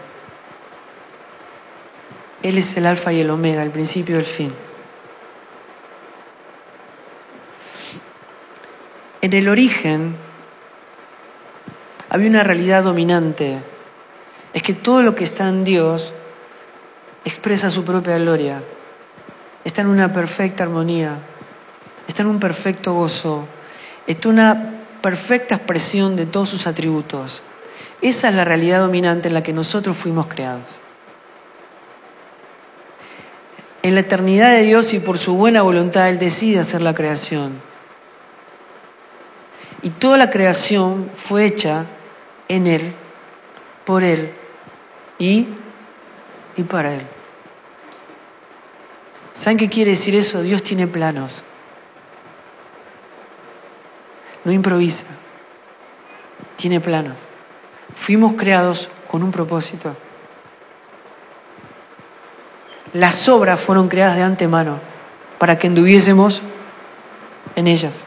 Él 2.44 2.58
es 2.58 2.78
el 2.78 2.86
alfa 2.86 3.12
y 3.12 3.20
el 3.20 3.30
omega, 3.30 3.62
el 3.62 3.72
principio 3.72 4.16
y 4.16 4.20
el 4.20 4.26
fin. 4.26 4.54
En 9.20 9.34
el 9.34 9.50
origen 9.50 10.16
había 12.08 12.30
una 12.30 12.46
realidad 12.46 12.84
dominante. 12.86 13.58
Es 14.54 14.64
que 14.64 14.74
todo 14.74 15.04
lo 15.04 15.14
que 15.14 15.26
está 15.26 15.50
en 15.50 15.66
Dios 15.66 16.14
expresa 17.26 17.70
su 17.70 17.84
propia 17.84 18.18
gloria. 18.18 18.64
Está 19.63 19.82
en 19.82 19.88
una 19.88 20.13
perfecta 20.13 20.63
armonía. 20.63 21.20
Está 22.08 22.22
en 22.22 22.30
un 22.30 22.39
perfecto 22.39 22.94
gozo. 22.94 23.48
Está 24.08 24.30
en 24.30 24.36
una 24.36 24.74
perfecta 25.01 25.56
expresión 25.56 26.16
de 26.16 26.25
todos 26.25 26.50
sus 26.50 26.68
atributos. 26.68 27.44
Esa 28.01 28.30
es 28.30 28.36
la 28.36 28.46
realidad 28.46 28.80
dominante 28.80 29.28
en 29.28 29.34
la 29.34 29.44
que 29.44 29.54
nosotros 29.54 29.98
fuimos 29.98 30.28
creados. 30.28 30.82
En 33.82 33.96
la 33.96 34.01
eternidad 34.01 34.51
de 34.51 34.63
Dios 34.63 34.94
y 34.94 35.00
por 35.00 35.18
su 35.18 35.36
buena 35.36 35.62
voluntad 35.62 36.10
Él 36.10 36.20
decide 36.20 36.60
hacer 36.60 36.82
la 36.82 36.94
creación. 36.94 37.62
Y 39.82 39.92
toda 39.92 40.18
la 40.18 40.30
creación 40.30 41.10
fue 41.16 41.46
hecha 41.46 41.86
en 42.50 42.68
Él, 42.68 42.94
por 43.86 44.04
Él 44.04 44.34
y, 45.18 45.48
y 46.58 46.63
para 46.63 46.94
Él. 46.94 47.19
¿Saben 49.39 49.58
qué 49.58 49.69
quiere 49.69 49.91
decir 49.91 50.15
eso? 50.15 50.41
Dios 50.41 50.62
tiene 50.63 50.86
planos. 50.86 51.46
No 54.43 54.51
improvisa. 54.51 55.05
Tiene 56.58 56.81
planos. 56.81 57.15
Fuimos 57.96 58.34
creados 58.34 58.89
con 59.10 59.24
un 59.24 59.31
propósito. 59.31 59.96
Las 62.91 63.29
obras 63.29 63.62
fueron 63.62 63.88
creadas 63.88 64.17
de 64.17 64.24
antemano 64.24 64.77
para 65.38 65.58
que 65.58 65.67
anduviésemos 65.67 66.41
en 67.55 67.67
ellas. 67.67 68.05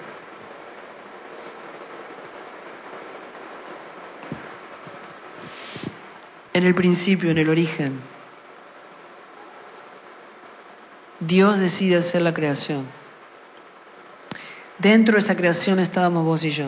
en 6.53 6.67
el 6.67 6.75
principio, 6.75 7.31
en 7.31 7.39
el 7.39 7.49
origen. 7.49 8.12
Dios 11.27 11.59
decide 11.59 11.97
hacer 11.97 12.23
la 12.23 12.35
creación. 12.35 12.87
Dentro 14.79 15.15
de 15.15 15.21
esa 15.21 15.37
creación 15.37 15.79
estábamos 15.79 16.25
vos 16.25 16.45
y 16.45 16.51
yo. 16.51 16.67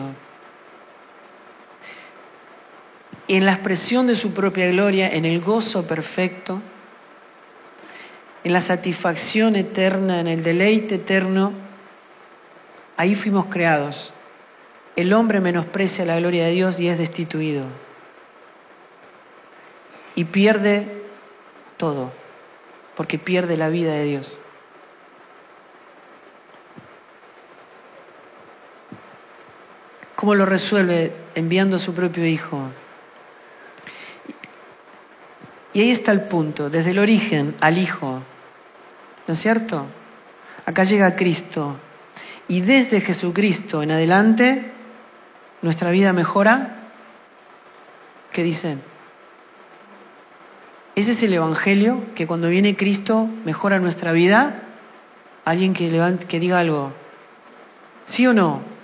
Y 3.27 3.35
en 3.35 3.45
la 3.45 3.53
expresión 3.53 4.07
de 4.07 4.15
su 4.15 4.33
propia 4.33 4.67
gloria, 4.71 5.09
en 5.09 5.25
el 5.25 5.41
gozo 5.41 5.87
perfecto, 5.87 6.61
en 8.43 8.53
la 8.53 8.61
satisfacción 8.61 9.55
eterna, 9.55 10.19
en 10.19 10.27
el 10.27 10.43
deleite 10.43 10.95
eterno, 10.95 11.51
ahí 12.97 13.15
fuimos 13.15 13.47
creados. 13.47 14.13
El 14.95 15.11
hombre 15.13 15.41
menosprecia 15.41 16.05
la 16.05 16.17
gloria 16.17 16.45
de 16.45 16.51
Dios 16.51 16.79
y 16.79 16.87
es 16.87 16.97
destituido 16.97 17.65
y 20.15 20.23
pierde 20.23 20.87
todo, 21.77 22.11
porque 22.95 23.19
pierde 23.19 23.57
la 23.57 23.69
vida 23.69 23.93
de 23.93 24.05
Dios. 24.05 24.39
¿Cómo 30.15 30.35
lo 30.35 30.45
resuelve? 30.45 31.11
Enviando 31.35 31.75
a 31.75 31.79
su 31.79 31.93
propio 31.93 32.25
Hijo. 32.25 32.69
Y 35.73 35.81
ahí 35.81 35.91
está 35.91 36.13
el 36.13 36.21
punto, 36.21 36.69
desde 36.69 36.91
el 36.91 36.99
origen 36.99 37.55
al 37.59 37.77
Hijo. 37.77 38.21
¿No 39.27 39.33
es 39.33 39.39
cierto? 39.39 39.85
Acá 40.65 40.85
llega 40.85 41.15
Cristo. 41.17 41.75
Y 42.47 42.61
desde 42.61 43.01
Jesucristo 43.01 43.83
en 43.83 43.91
adelante, 43.91 44.71
nuestra 45.61 45.91
vida 45.91 46.13
mejora. 46.13 46.91
¿Qué 48.31 48.43
dicen? 48.43 48.81
¿Ese 50.95 51.11
es 51.11 51.23
el 51.23 51.33
Evangelio 51.33 52.01
que 52.15 52.25
cuando 52.25 52.47
viene 52.47 52.77
Cristo 52.77 53.27
mejora 53.43 53.79
nuestra 53.79 54.13
vida? 54.13 54.63
Alguien 55.43 55.73
que, 55.73 55.89
que 56.27 56.39
diga 56.39 56.59
algo. 56.59 56.93
¿Sí 58.05 58.25
o 58.27 58.33
no? 58.33 58.74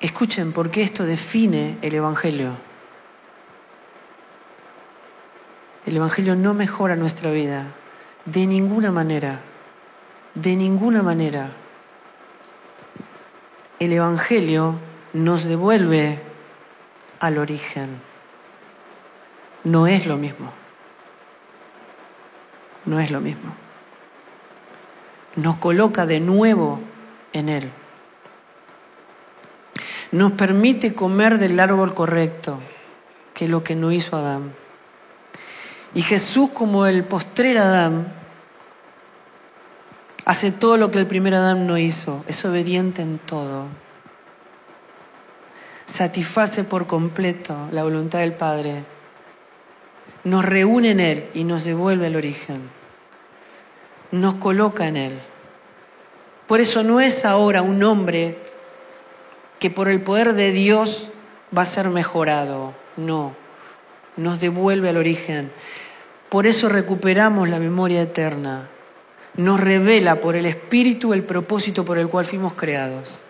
Escuchen, 0.00 0.52
porque 0.52 0.82
esto 0.82 1.04
define 1.04 1.78
el 1.82 1.94
Evangelio. 1.94 2.56
El 5.86 5.96
Evangelio 5.96 6.36
no 6.36 6.54
mejora 6.54 6.96
nuestra 6.96 7.30
vida, 7.30 7.66
de 8.24 8.46
ninguna 8.46 8.90
manera, 8.92 9.40
de 10.34 10.56
ninguna 10.56 11.02
manera. 11.02 11.50
El 13.78 13.92
Evangelio 13.92 14.78
nos 15.12 15.44
devuelve 15.44 16.20
al 17.20 17.38
origen 17.38 18.00
no 19.66 19.88
es 19.88 20.06
lo 20.06 20.16
mismo. 20.16 20.52
No 22.84 23.00
es 23.00 23.10
lo 23.10 23.20
mismo. 23.20 23.52
Nos 25.34 25.56
coloca 25.56 26.06
de 26.06 26.20
nuevo 26.20 26.80
en 27.32 27.48
Él. 27.48 27.70
Nos 30.16 30.32
permite 30.32 30.94
comer 30.94 31.36
del 31.36 31.60
árbol 31.60 31.92
correcto, 31.92 32.58
que 33.34 33.44
es 33.44 33.50
lo 33.50 33.62
que 33.62 33.76
no 33.76 33.92
hizo 33.92 34.16
Adán. 34.16 34.54
Y 35.92 36.00
Jesús, 36.00 36.48
como 36.54 36.86
el 36.86 37.04
postrer 37.04 37.58
Adán, 37.58 38.10
hace 40.24 40.52
todo 40.52 40.78
lo 40.78 40.90
que 40.90 41.00
el 41.00 41.06
primer 41.06 41.34
Adán 41.34 41.66
no 41.66 41.76
hizo. 41.76 42.24
Es 42.26 42.42
obediente 42.46 43.02
en 43.02 43.18
todo. 43.18 43.66
Satisface 45.84 46.64
por 46.64 46.86
completo 46.86 47.68
la 47.70 47.82
voluntad 47.82 48.20
del 48.20 48.32
Padre 48.32 48.84
nos 50.24 50.46
reúne 50.46 50.92
en 50.92 51.00
Él 51.00 51.28
y 51.34 51.44
nos 51.44 51.64
devuelve 51.64 52.06
al 52.06 52.16
origen. 52.16 52.70
Nos 54.12 54.36
coloca 54.36 54.88
en 54.88 54.96
Él. 54.96 55.20
Por 56.46 56.60
eso 56.60 56.82
no 56.82 57.00
es 57.00 57.26
ahora 57.26 57.60
un 57.60 57.82
hombre 57.82 58.45
que 59.58 59.70
por 59.70 59.88
el 59.88 60.00
poder 60.00 60.34
de 60.34 60.52
Dios 60.52 61.12
va 61.56 61.62
a 61.62 61.66
ser 61.66 61.88
mejorado. 61.88 62.74
No, 62.96 63.34
nos 64.16 64.40
devuelve 64.40 64.88
al 64.88 64.96
origen. 64.96 65.50
Por 66.28 66.46
eso 66.46 66.68
recuperamos 66.68 67.48
la 67.48 67.58
memoria 67.58 68.02
eterna. 68.02 68.68
Nos 69.34 69.60
revela 69.60 70.20
por 70.20 70.36
el 70.36 70.46
Espíritu 70.46 71.12
el 71.12 71.22
propósito 71.22 71.84
por 71.84 71.98
el 71.98 72.08
cual 72.08 72.24
fuimos 72.24 72.54
creados. 72.54 73.22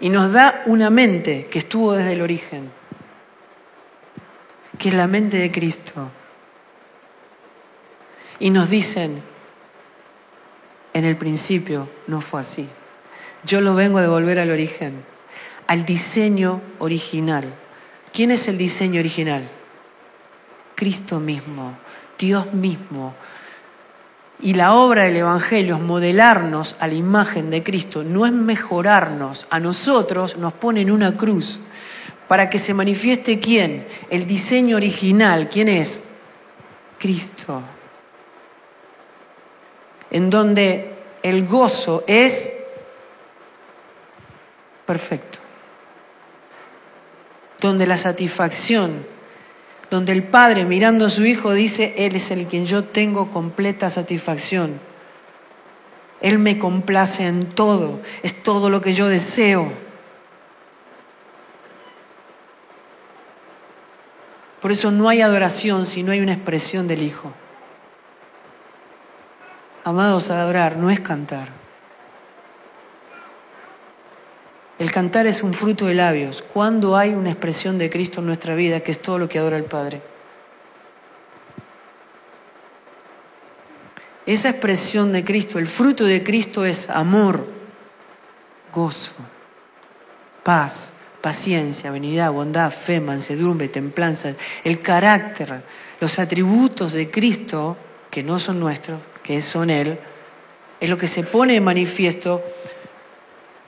Y 0.00 0.08
nos 0.08 0.32
da 0.32 0.62
una 0.66 0.90
mente 0.90 1.46
que 1.50 1.58
estuvo 1.58 1.92
desde 1.92 2.14
el 2.14 2.22
origen 2.22 2.78
que 4.78 4.88
es 4.88 4.94
la 4.94 5.06
mente 5.06 5.36
de 5.38 5.50
Cristo. 5.50 6.10
Y 8.38 8.50
nos 8.50 8.70
dicen, 8.70 9.22
en 10.94 11.04
el 11.04 11.16
principio 11.16 11.88
no 12.06 12.20
fue 12.20 12.40
así. 12.40 12.68
Yo 13.48 13.62
lo 13.62 13.74
vengo 13.74 13.96
a 13.96 14.02
devolver 14.02 14.38
al 14.38 14.50
origen, 14.50 15.02
al 15.68 15.86
diseño 15.86 16.60
original. 16.80 17.50
¿Quién 18.12 18.30
es 18.30 18.46
el 18.46 18.58
diseño 18.58 19.00
original? 19.00 19.42
Cristo 20.74 21.18
mismo, 21.18 21.78
Dios 22.18 22.52
mismo. 22.52 23.14
Y 24.42 24.52
la 24.52 24.74
obra 24.74 25.04
del 25.04 25.16
Evangelio 25.16 25.76
es 25.76 25.80
modelarnos 25.80 26.76
a 26.78 26.88
la 26.88 26.92
imagen 26.92 27.48
de 27.48 27.62
Cristo, 27.62 28.04
no 28.04 28.26
es 28.26 28.32
mejorarnos. 28.32 29.46
A 29.48 29.58
nosotros 29.60 30.36
nos 30.36 30.52
ponen 30.52 30.90
una 30.90 31.16
cruz 31.16 31.58
para 32.28 32.50
que 32.50 32.58
se 32.58 32.74
manifieste 32.74 33.40
quién, 33.40 33.88
el 34.10 34.26
diseño 34.26 34.76
original, 34.76 35.48
¿quién 35.48 35.68
es? 35.68 36.04
Cristo. 36.98 37.62
en 40.10 40.28
donde 40.28 40.96
el 41.22 41.46
gozo 41.46 42.04
es 42.06 42.57
perfecto, 44.88 45.38
donde 47.60 47.86
la 47.86 47.98
satisfacción, 47.98 49.06
donde 49.90 50.12
el 50.12 50.22
padre 50.22 50.64
mirando 50.64 51.04
a 51.04 51.10
su 51.10 51.26
hijo 51.26 51.52
dice, 51.52 51.92
Él 51.98 52.16
es 52.16 52.30
el 52.30 52.46
quien 52.46 52.64
yo 52.64 52.84
tengo 52.84 53.30
completa 53.30 53.90
satisfacción. 53.90 54.80
Él 56.22 56.38
me 56.38 56.58
complace 56.58 57.26
en 57.26 57.50
todo, 57.50 58.00
es 58.22 58.42
todo 58.42 58.70
lo 58.70 58.80
que 58.80 58.94
yo 58.94 59.08
deseo. 59.08 59.70
Por 64.62 64.72
eso 64.72 64.90
no 64.90 65.10
hay 65.10 65.20
adoración 65.20 65.84
si 65.84 66.02
no 66.02 66.12
hay 66.12 66.20
una 66.20 66.32
expresión 66.32 66.88
del 66.88 67.02
Hijo. 67.02 67.30
Amados, 69.84 70.30
adorar 70.30 70.78
no 70.78 70.88
es 70.88 71.00
cantar. 71.00 71.57
El 74.78 74.92
cantar 74.92 75.26
es 75.26 75.42
un 75.42 75.54
fruto 75.54 75.86
de 75.86 75.94
labios. 75.94 76.42
Cuando 76.42 76.96
hay 76.96 77.10
una 77.10 77.30
expresión 77.30 77.78
de 77.78 77.90
Cristo 77.90 78.20
en 78.20 78.26
nuestra 78.26 78.54
vida, 78.54 78.80
que 78.80 78.92
es 78.92 79.00
todo 79.00 79.18
lo 79.18 79.28
que 79.28 79.38
adora 79.38 79.56
el 79.56 79.64
Padre. 79.64 80.00
Esa 84.24 84.50
expresión 84.50 85.12
de 85.12 85.24
Cristo, 85.24 85.58
el 85.58 85.66
fruto 85.66 86.04
de 86.04 86.22
Cristo 86.22 86.66
es 86.66 86.90
amor, 86.90 87.46
gozo, 88.72 89.14
paz, 90.44 90.92
paciencia, 91.22 91.90
benignidad, 91.90 92.30
bondad, 92.30 92.70
fe, 92.70 93.00
mansedumbre, 93.00 93.68
templanza, 93.68 94.34
el 94.64 94.82
carácter, 94.82 95.62
los 95.98 96.18
atributos 96.18 96.92
de 96.92 97.10
Cristo, 97.10 97.76
que 98.10 98.22
no 98.22 98.38
son 98.38 98.60
nuestros, 98.60 99.00
que 99.22 99.40
son 99.40 99.70
Él, 99.70 99.98
es 100.78 100.90
lo 100.90 100.98
que 100.98 101.08
se 101.08 101.22
pone 101.22 101.56
en 101.56 101.64
manifiesto, 101.64 102.44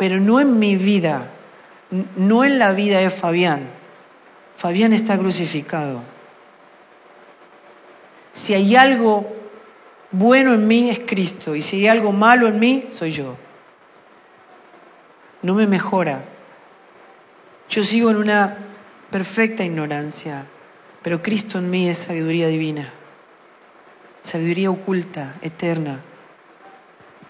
pero 0.00 0.18
no 0.18 0.40
en 0.40 0.58
mi 0.58 0.76
vida, 0.76 1.30
no 2.16 2.42
en 2.42 2.58
la 2.58 2.72
vida 2.72 3.00
de 3.00 3.10
Fabián. 3.10 3.68
Fabián 4.56 4.94
está 4.94 5.18
crucificado. 5.18 6.02
Si 8.32 8.54
hay 8.54 8.76
algo 8.76 9.30
bueno 10.10 10.54
en 10.54 10.66
mí 10.66 10.88
es 10.88 11.00
Cristo 11.00 11.54
y 11.54 11.60
si 11.60 11.80
hay 11.80 11.88
algo 11.88 12.12
malo 12.12 12.48
en 12.48 12.58
mí 12.58 12.86
soy 12.88 13.10
yo. 13.10 13.36
No 15.42 15.54
me 15.54 15.66
mejora, 15.66 16.24
yo 17.68 17.82
sigo 17.82 18.10
en 18.10 18.16
una 18.16 18.56
perfecta 19.10 19.64
ignorancia, 19.64 20.46
pero 21.02 21.22
Cristo 21.22 21.58
en 21.58 21.68
mí 21.68 21.90
es 21.90 21.98
sabiduría 21.98 22.48
divina, 22.48 22.90
sabiduría 24.22 24.70
oculta, 24.70 25.36
eterna, 25.42 26.00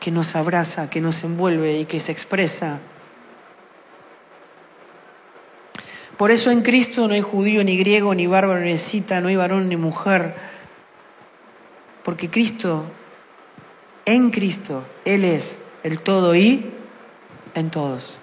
que 0.00 0.10
nos 0.10 0.34
abraza, 0.34 0.88
que 0.88 1.00
nos 1.00 1.22
envuelve 1.22 1.78
y 1.78 1.84
que 1.84 2.00
se 2.00 2.10
expresa. 2.10 2.80
Por 6.16 6.30
eso 6.30 6.50
en 6.50 6.62
Cristo 6.62 7.06
no 7.06 7.14
hay 7.14 7.20
judío, 7.20 7.62
ni 7.62 7.76
griego, 7.76 8.14
ni 8.14 8.26
bárbaro, 8.26 8.60
ni 8.60 8.76
cita, 8.78 9.20
no 9.20 9.28
hay 9.28 9.36
varón, 9.36 9.68
ni 9.68 9.76
mujer, 9.76 10.34
porque 12.02 12.30
Cristo, 12.30 12.84
en 14.04 14.30
Cristo, 14.30 14.84
Él 15.04 15.24
es 15.24 15.60
el 15.82 16.00
todo 16.00 16.34
y 16.34 16.72
en 17.54 17.70
todos. 17.70 18.18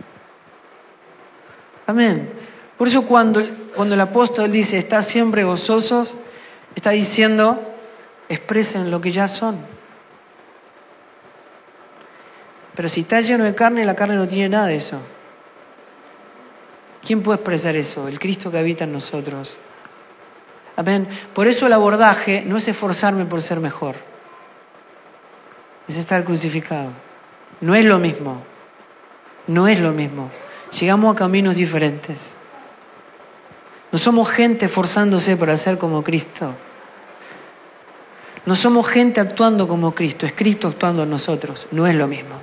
Amén. 1.85 2.31
Por 2.77 2.87
eso 2.87 3.05
cuando, 3.05 3.41
cuando 3.75 3.95
el 3.95 4.01
apóstol 4.01 4.51
dice, 4.51 4.77
está 4.77 5.01
siempre 5.01 5.43
gozosos, 5.43 6.17
está 6.75 6.91
diciendo, 6.91 7.59
expresen 8.29 8.91
lo 8.91 9.01
que 9.01 9.11
ya 9.11 9.27
son. 9.27 9.76
Pero 12.77 12.87
si 12.87 13.01
está 13.01 13.19
lleno 13.19 13.43
de 13.43 13.53
carne, 13.53 13.83
la 13.83 13.95
carne 13.95 14.15
no 14.15 14.25
tiene 14.25 14.47
nada 14.47 14.67
de 14.67 14.75
eso. 14.75 15.01
¿Quién 17.05 17.21
puede 17.21 17.35
expresar 17.35 17.75
eso? 17.75 18.07
El 18.07 18.19
Cristo 18.19 18.49
que 18.49 18.57
habita 18.57 18.85
en 18.85 18.93
nosotros. 18.93 19.57
Amén. 20.77 21.09
Por 21.33 21.47
eso 21.47 21.67
el 21.67 21.73
abordaje 21.73 22.43
no 22.45 22.55
es 22.55 22.69
esforzarme 22.69 23.25
por 23.25 23.41
ser 23.41 23.59
mejor. 23.59 23.95
Es 25.89 25.97
estar 25.97 26.23
crucificado. 26.23 26.91
No 27.59 27.75
es 27.75 27.83
lo 27.83 27.99
mismo. 27.99 28.41
No 29.47 29.67
es 29.67 29.79
lo 29.81 29.91
mismo 29.91 30.31
llegamos 30.71 31.13
a 31.13 31.17
caminos 31.17 31.55
diferentes. 31.55 32.37
No 33.91 33.97
somos 33.97 34.29
gente 34.29 34.67
forzándose 34.67 35.37
para 35.37 35.55
ser 35.57 35.77
como 35.77 36.03
Cristo. 36.03 36.53
No 38.45 38.55
somos 38.55 38.87
gente 38.87 39.19
actuando 39.19 39.67
como 39.67 39.93
Cristo, 39.93 40.25
es 40.25 40.33
Cristo 40.33 40.67
actuando 40.67 41.03
en 41.03 41.09
nosotros. 41.09 41.67
No 41.71 41.87
es 41.87 41.95
lo 41.95 42.07
mismo. 42.07 42.41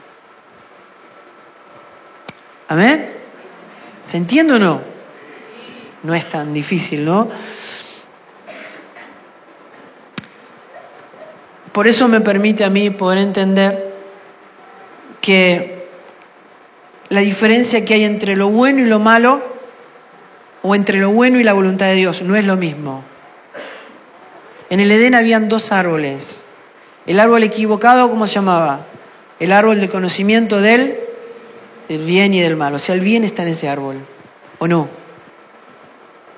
¿Amén? 2.75 3.09
¿Se 4.01 4.17
entiende 4.17 4.55
o 4.55 4.59
no? 4.59 4.83
No 6.03 6.13
es 6.13 6.27
tan 6.27 6.53
difícil, 6.53 7.05
¿no? 7.05 7.29
Por 11.71 11.87
eso 11.87 12.09
me 12.09 12.21
permite 12.21 12.65
a 12.65 12.71
mí 12.71 12.91
poder 12.91 13.19
entender 13.19 13.95
que 15.21 15.87
la 17.11 17.21
diferencia 17.21 17.85
que 17.85 17.95
hay 17.95 18.03
entre 18.03 18.35
lo 18.35 18.49
bueno 18.49 18.81
y 18.81 18.87
lo 18.87 18.99
malo, 18.99 19.41
o 20.63 20.75
entre 20.75 20.99
lo 20.99 21.11
bueno 21.11 21.39
y 21.39 21.45
la 21.45 21.53
voluntad 21.53 21.87
de 21.87 21.95
Dios, 21.95 22.23
no 22.23 22.35
es 22.35 22.45
lo 22.45 22.57
mismo. 22.57 23.05
En 24.69 24.81
el 24.81 24.91
Edén 24.91 25.15
habían 25.15 25.49
dos 25.49 25.71
árboles. 25.71 26.47
El 27.07 27.21
árbol 27.21 27.45
equivocado, 27.45 28.11
¿cómo 28.11 28.27
se 28.27 28.35
llamaba? 28.35 28.85
El 29.39 29.53
árbol 29.53 29.79
del 29.79 29.91
conocimiento 29.91 30.61
del, 30.61 31.04
del 31.88 32.05
bien 32.05 32.35
y 32.35 32.40
del 32.40 32.57
mal. 32.57 32.75
O 32.75 32.79
sea, 32.79 32.94
el 32.94 33.01
bien 33.01 33.25
está 33.25 33.42
en 33.42 33.49
ese 33.49 33.68
árbol, 33.68 33.97
¿o 34.59 34.68
no? 34.68 34.88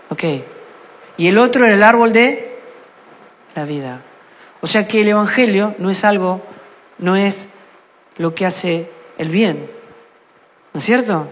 Ok. 0.08 0.24
Y 1.16 1.28
el 1.28 1.38
otro 1.38 1.64
era 1.64 1.74
el 1.74 1.82
árbol 1.82 2.12
de 2.12 2.58
la 3.54 3.64
vida. 3.64 4.02
O 4.60 4.66
sea 4.66 4.86
que 4.86 5.00
el 5.00 5.08
Evangelio 5.08 5.74
no 5.78 5.90
es 5.90 6.04
algo, 6.04 6.42
no 6.98 7.16
es 7.16 7.48
lo 8.16 8.34
que 8.34 8.46
hace 8.46 8.90
el 9.18 9.30
bien, 9.30 9.70
¿No 10.76 10.78
es 10.78 10.84
cierto? 10.84 11.26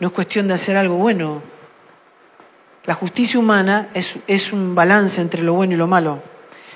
No 0.00 0.06
es 0.06 0.14
cuestión 0.14 0.48
de 0.48 0.54
hacer 0.54 0.78
algo 0.78 0.94
bueno. 0.94 1.42
La 2.86 2.94
justicia 2.94 3.38
humana 3.38 3.90
es, 3.92 4.16
es 4.26 4.54
un 4.54 4.74
balance 4.74 5.20
entre 5.20 5.42
lo 5.42 5.52
bueno 5.52 5.74
y 5.74 5.76
lo 5.76 5.86
malo, 5.86 6.22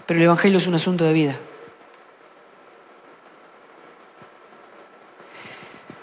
pero 0.04 0.20
el 0.20 0.24
Evangelio 0.24 0.58
es 0.58 0.66
un 0.66 0.74
asunto 0.74 1.04
de 1.04 1.14
vida. 1.14 1.38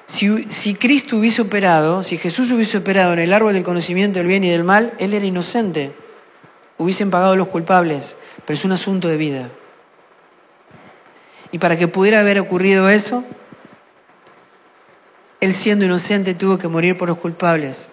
Si, 0.05 0.75
Cristo 0.75 1.17
hubiese 1.17 1.41
operado, 1.41 2.03
si 2.03 2.17
Jesús 2.17 2.51
hubiese 2.51 2.77
operado 2.77 3.13
en 3.13 3.19
el 3.19 3.33
árbol 3.33 3.53
del 3.53 3.63
conocimiento 3.63 4.19
del 4.19 4.27
bien 4.27 4.43
y 4.43 4.49
del 4.49 4.63
mal, 4.63 4.93
Él 4.99 5.13
era 5.13 5.25
inocente. 5.25 5.93
Hubiesen 6.77 7.09
pagado 7.09 7.35
los 7.35 7.47
culpables, 7.47 8.17
pero 8.45 8.53
es 8.53 8.65
un 8.65 8.71
asunto 8.71 9.07
de 9.07 9.17
vida. 9.17 9.49
Y 11.51 11.57
para 11.57 11.77
que 11.77 11.87
pudiera 11.87 12.19
haber 12.19 12.39
ocurrido 12.39 12.89
eso, 12.89 13.23
él 15.39 15.53
siendo 15.53 15.85
inocente 15.85 16.33
tuvo 16.33 16.57
que 16.57 16.67
morir 16.67 16.97
por 16.97 17.07
los 17.07 17.17
culpables. 17.17 17.89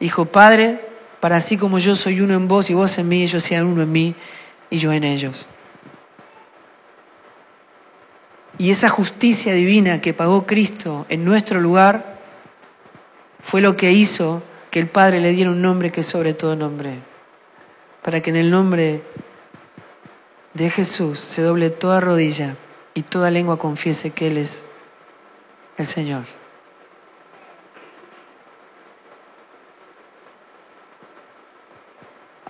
Dijo, 0.00 0.24
Padre, 0.26 0.80
para 1.20 1.36
así 1.36 1.56
como 1.56 1.78
yo 1.78 1.94
soy 1.94 2.20
uno 2.20 2.34
en 2.34 2.48
vos 2.48 2.70
y 2.70 2.74
vos 2.74 2.98
en 2.98 3.08
mí, 3.08 3.22
ellos 3.22 3.42
sean 3.42 3.66
uno 3.66 3.82
en 3.82 3.92
mí 3.92 4.14
y 4.70 4.78
yo 4.78 4.92
en 4.92 5.04
ellos. 5.04 5.48
Y 8.58 8.70
esa 8.70 8.88
justicia 8.88 9.52
divina 9.52 10.00
que 10.00 10.14
pagó 10.14 10.46
Cristo 10.46 11.04
en 11.08 11.24
nuestro 11.24 11.60
lugar 11.60 12.16
fue 13.40 13.60
lo 13.60 13.76
que 13.76 13.92
hizo 13.92 14.42
que 14.70 14.80
el 14.80 14.86
Padre 14.86 15.20
le 15.20 15.32
diera 15.32 15.50
un 15.50 15.60
nombre 15.60 15.92
que 15.92 16.00
es 16.00 16.06
sobre 16.06 16.32
todo 16.32 16.56
nombre. 16.56 16.98
Para 18.02 18.20
que 18.20 18.30
en 18.30 18.36
el 18.36 18.50
nombre 18.50 19.02
de 20.54 20.70
Jesús 20.70 21.18
se 21.18 21.42
doble 21.42 21.70
toda 21.70 22.00
rodilla 22.00 22.56
y 22.94 23.02
toda 23.02 23.30
lengua 23.30 23.58
confiese 23.58 24.10
que 24.10 24.28
Él 24.28 24.38
es 24.38 24.66
el 25.76 25.86
Señor. 25.86 26.24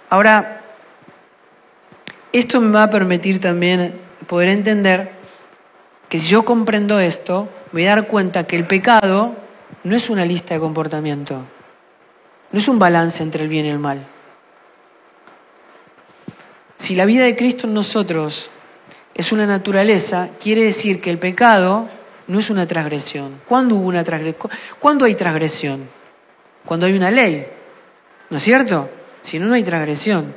Ahora, 0.08 0.62
esto 2.32 2.60
me 2.60 2.70
va 2.70 2.84
a 2.84 2.90
permitir 2.90 3.40
también 3.40 4.00
poder 4.28 4.50
entender 4.50 5.15
que 6.08 6.18
si 6.18 6.28
yo 6.28 6.44
comprendo 6.44 7.00
esto, 7.00 7.48
me 7.72 7.82
voy 7.82 7.86
a 7.86 7.96
dar 7.96 8.06
cuenta 8.06 8.46
que 8.46 8.56
el 8.56 8.66
pecado 8.66 9.34
no 9.84 9.96
es 9.96 10.10
una 10.10 10.24
lista 10.24 10.54
de 10.54 10.60
comportamiento, 10.60 11.44
no 12.52 12.58
es 12.58 12.68
un 12.68 12.78
balance 12.78 13.22
entre 13.22 13.42
el 13.42 13.48
bien 13.48 13.66
y 13.66 13.70
el 13.70 13.78
mal. 13.78 14.06
Si 16.76 16.94
la 16.94 17.06
vida 17.06 17.24
de 17.24 17.36
Cristo 17.36 17.66
en 17.66 17.74
nosotros 17.74 18.50
es 19.14 19.32
una 19.32 19.46
naturaleza, 19.46 20.30
quiere 20.40 20.62
decir 20.62 21.00
que 21.00 21.10
el 21.10 21.18
pecado 21.18 21.88
no 22.26 22.38
es 22.38 22.50
una 22.50 22.66
transgresión. 22.66 23.40
¿Cuándo 23.46 23.76
hubo 23.76 23.88
una 23.88 24.04
transgresión? 24.04 24.50
¿Cuándo 24.78 25.04
hay 25.04 25.14
transgresión? 25.14 25.88
Cuando 26.64 26.86
hay 26.86 26.94
una 26.94 27.10
ley, 27.10 27.46
¿no 28.28 28.36
es 28.36 28.42
cierto? 28.42 28.90
Si 29.20 29.38
no, 29.38 29.46
no 29.46 29.54
hay 29.54 29.62
transgresión. 29.62 30.34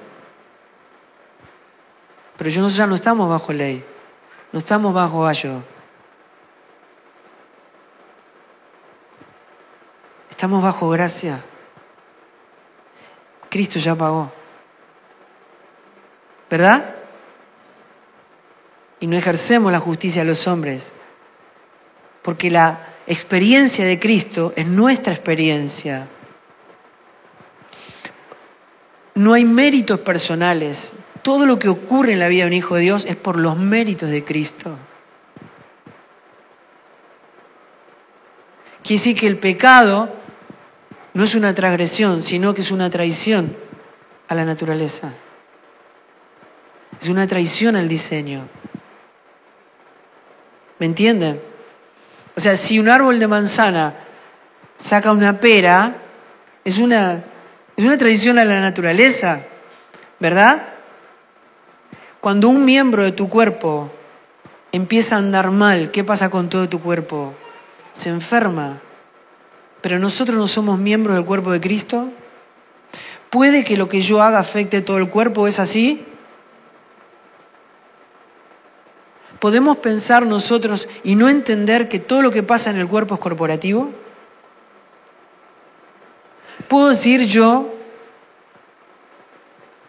Pero 2.38 2.50
nosotros 2.50 2.78
ya 2.78 2.88
no 2.88 2.96
estamos 2.96 3.30
bajo 3.30 3.52
ley. 3.52 3.84
No 4.52 4.60
estamos 4.60 4.94
bajo 4.94 5.28
ayo. 5.28 5.62
Estamos 10.30 10.64
bajo 10.64 10.90
gracia. 10.90 11.44
Cristo 13.50 13.78
ya 13.78 13.94
pagó. 13.94 14.32
¿Verdad? 16.50 16.96
Y 19.00 19.08
no 19.08 19.18
ejercemos 19.18 19.72
la 19.72 19.80
justicia 19.80 20.22
a 20.22 20.26
los 20.26 20.48
hombres. 20.48 20.94
Porque 22.22 22.50
la 22.50 22.94
experiencia 23.06 23.86
de 23.86 24.00
Cristo 24.00 24.54
es 24.56 24.66
nuestra 24.66 25.14
experiencia. 25.14 26.08
No 29.14 29.34
hay 29.34 29.46
méritos 29.46 30.00
personales. 30.00 30.96
Todo 31.30 31.46
lo 31.46 31.60
que 31.60 31.70
ocurre 31.70 32.14
en 32.14 32.20
la 32.20 32.28
vida 32.28 32.42
de 32.42 32.48
un 32.48 32.54
hijo 32.54 32.74
de 32.74 32.82
Dios 32.82 33.06
es 33.06 33.16
por 33.16 33.38
los 33.38 33.56
méritos 33.56 34.10
de 34.10 34.26
Cristo. 34.26 34.76
Quiere 38.82 38.98
decir 39.00 39.16
que 39.16 39.28
el 39.28 39.38
pecado 39.38 40.12
no 41.14 41.24
es 41.24 41.36
una 41.36 41.54
transgresión, 41.54 42.24
sino 42.24 42.56
que 42.56 42.62
es 42.62 42.72
una 42.72 42.90
traición 42.90 43.56
a 44.28 44.34
la 44.34 44.44
naturaleza. 44.44 45.14
Es 47.00 47.10
una 47.10 47.28
traición 47.28 47.76
al 47.76 47.88
diseño. 47.88 48.48
¿Me 50.80 50.88
entienden? 50.88 51.40
O 52.36 52.40
sea, 52.40 52.56
si 52.56 52.80
un 52.80 52.90
árbol 52.90 53.20
de 53.20 53.28
manzana 53.28 53.94
saca 54.78 55.12
una 55.12 55.40
pera, 55.40 55.96
es 56.66 56.80
una, 56.80 57.24
es 57.78 57.86
una 57.86 58.00
traición 58.00 58.40
a 58.40 58.46
la 58.46 58.60
naturaleza, 58.60 59.44
¿verdad? 60.20 60.79
Cuando 62.22 62.50
un 62.50 62.66
miembro 62.66 63.04
de 63.04 63.12
tu 63.14 63.30
cuerpo 63.30 63.90
empieza 64.72 65.16
a 65.16 65.20
andar 65.20 65.52
mal, 65.52 65.92
¿qué 65.92 66.04
pasa 66.04 66.30
con 66.30 66.50
todo 66.50 66.68
tu 66.68 66.82
cuerpo? 66.82 67.34
Se 67.94 68.10
enferma. 68.10 68.82
Pero 69.82 70.00
nosotros 70.00 70.38
no 70.38 70.48
somos 70.48 70.78
miembros 70.78 71.16
del 71.16 71.26
cuerpo 71.26 71.52
de 71.52 71.62
Cristo. 71.62 72.10
¿Puede 73.30 73.64
que 73.64 73.78
lo 73.78 73.88
que 73.88 74.02
yo 74.02 74.22
haga 74.22 74.40
afecte 74.40 74.82
todo 74.82 74.98
el 74.98 75.10
cuerpo? 75.10 75.48
¿Es 75.48 75.60
así? 75.60 76.06
¿Podemos 79.40 79.78
pensar 79.78 80.26
nosotros 80.26 80.90
y 81.04 81.16
no 81.16 81.30
entender 81.30 81.88
que 81.88 82.00
todo 82.00 82.22
lo 82.22 82.32
que 82.32 82.44
pasa 82.44 82.70
en 82.70 82.78
el 82.78 82.88
cuerpo 82.88 83.14
es 83.14 83.22
corporativo? 83.22 83.90
¿Puedo 86.68 86.90
decir 86.90 87.26
yo, 87.26 87.74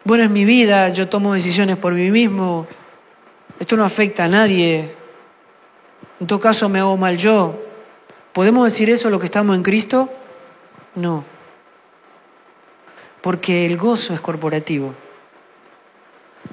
bueno, 0.03 0.23
es 0.23 0.29
mi 0.29 0.45
vida, 0.45 0.89
yo 0.89 1.07
tomo 1.09 1.33
decisiones 1.33 1.77
por 1.77 1.93
mí 1.93 2.09
mismo, 2.11 2.67
esto 3.59 3.77
no 3.77 3.85
afecta 3.85 4.25
a 4.25 4.27
nadie, 4.27 4.95
en 6.19 6.27
todo 6.27 6.39
caso 6.39 6.69
me 6.69 6.79
hago 6.79 6.97
mal 6.97 7.17
yo? 7.17 7.59
¿Podemos 8.33 8.65
decir 8.65 8.89
eso 8.89 9.09
lo 9.09 9.19
que 9.19 9.25
estamos 9.25 9.55
en 9.55 9.63
Cristo? 9.63 10.11
No, 10.95 11.25
porque 13.21 13.65
el 13.65 13.77
gozo 13.77 14.13
es 14.13 14.19
corporativo. 14.19 14.93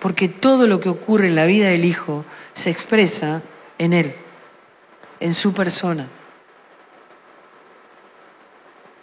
Porque 0.00 0.28
todo 0.28 0.66
lo 0.66 0.80
que 0.80 0.90
ocurre 0.90 1.26
en 1.26 1.34
la 1.34 1.46
vida 1.46 1.68
del 1.68 1.84
Hijo 1.84 2.24
se 2.52 2.70
expresa 2.70 3.42
en 3.78 3.94
Él, 3.94 4.14
en 5.18 5.32
su 5.32 5.54
persona. 5.54 6.08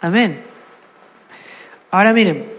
Amén. 0.00 0.44
Ahora 1.90 2.12
miren, 2.12 2.55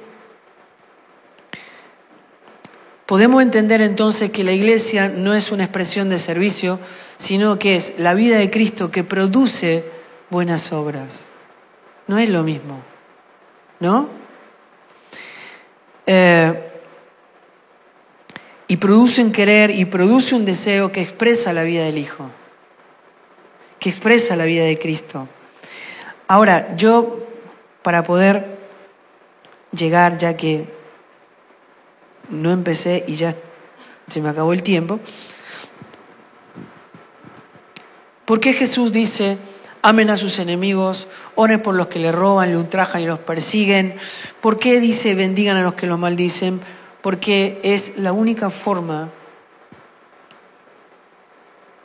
podemos 3.07 3.41
entender 3.41 3.81
entonces 3.81 4.29
que 4.29 4.43
la 4.43 4.51
iglesia 4.51 5.09
no 5.09 5.33
es 5.33 5.51
una 5.51 5.63
expresión 5.63 6.09
de 6.09 6.19
servicio, 6.19 6.77
sino 7.17 7.57
que 7.57 7.77
es 7.77 7.95
la 7.97 8.13
vida 8.13 8.37
de 8.37 8.51
Cristo 8.51 8.91
que 8.91 9.03
produce 9.03 9.85
buenas 10.29 10.71
obras. 10.73 11.29
No 12.05 12.17
es 12.19 12.29
lo 12.29 12.43
mismo, 12.43 12.81
¿no? 13.79 14.09
Eh, 16.05 16.71
y 18.67 18.77
produce 18.77 19.23
un 19.23 19.31
querer 19.31 19.71
y 19.71 19.85
produce 19.85 20.35
un 20.35 20.43
deseo 20.43 20.91
que 20.91 21.01
expresa 21.01 21.53
la 21.53 21.63
vida 21.63 21.85
del 21.85 21.97
Hijo, 21.97 22.29
que 23.79 23.89
expresa 23.89 24.35
la 24.35 24.43
vida 24.43 24.65
de 24.65 24.77
Cristo. 24.77 25.29
Ahora, 26.27 26.75
yo, 26.75 27.25
para 27.83 28.03
poder 28.03 28.57
llegar, 29.71 30.17
ya 30.17 30.35
que 30.35 30.76
no 32.29 32.51
empecé 32.51 33.03
y 33.07 33.15
ya 33.15 33.35
se 34.07 34.21
me 34.21 34.29
acabó 34.29 34.53
el 34.53 34.63
tiempo, 34.63 34.99
¿por 38.25 38.39
qué 38.39 38.53
Jesús 38.53 38.91
dice, 38.91 39.37
amen 39.81 40.09
a 40.09 40.17
sus 40.17 40.39
enemigos, 40.39 41.07
oren 41.35 41.61
por 41.61 41.75
los 41.75 41.87
que 41.87 41.99
le 41.99 42.11
roban, 42.11 42.51
le 42.51 42.57
ultrajan 42.57 43.01
y 43.01 43.05
los 43.05 43.19
persiguen? 43.19 43.95
¿Por 44.41 44.57
qué 44.59 44.79
dice, 44.79 45.15
bendigan 45.15 45.57
a 45.57 45.63
los 45.63 45.73
que 45.73 45.87
los 45.87 45.99
maldicen? 45.99 46.61
porque 47.07 47.59
es 47.63 47.97
la 47.97 48.11
única 48.11 48.49
forma 48.49 49.11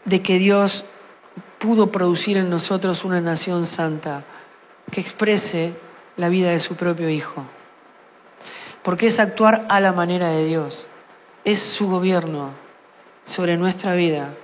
de 0.05 0.21
que 0.21 0.41
Dios 0.41 0.85
pudo 1.59 1.93
producir 1.93 2.37
en 2.37 2.51
nosotros 2.51 3.05
una 3.05 3.21
nación 3.21 3.65
santa 3.65 4.25
que 4.91 5.01
exprese 5.01 5.75
la 6.17 6.29
vida 6.29 6.51
de 6.51 6.59
su 6.59 6.75
propio 6.75 7.09
Hijo. 7.09 7.45
Porque 8.83 9.07
es 9.07 9.21
actuar 9.21 9.67
a 9.69 9.81
la 9.81 9.93
manera 9.93 10.29
de 10.29 10.45
Dios. 10.45 10.87
Es 11.45 11.59
su 11.59 11.89
gobierno 11.89 12.51
sobre 13.25 13.57
nuestra 13.57 13.95
vida. 13.95 14.35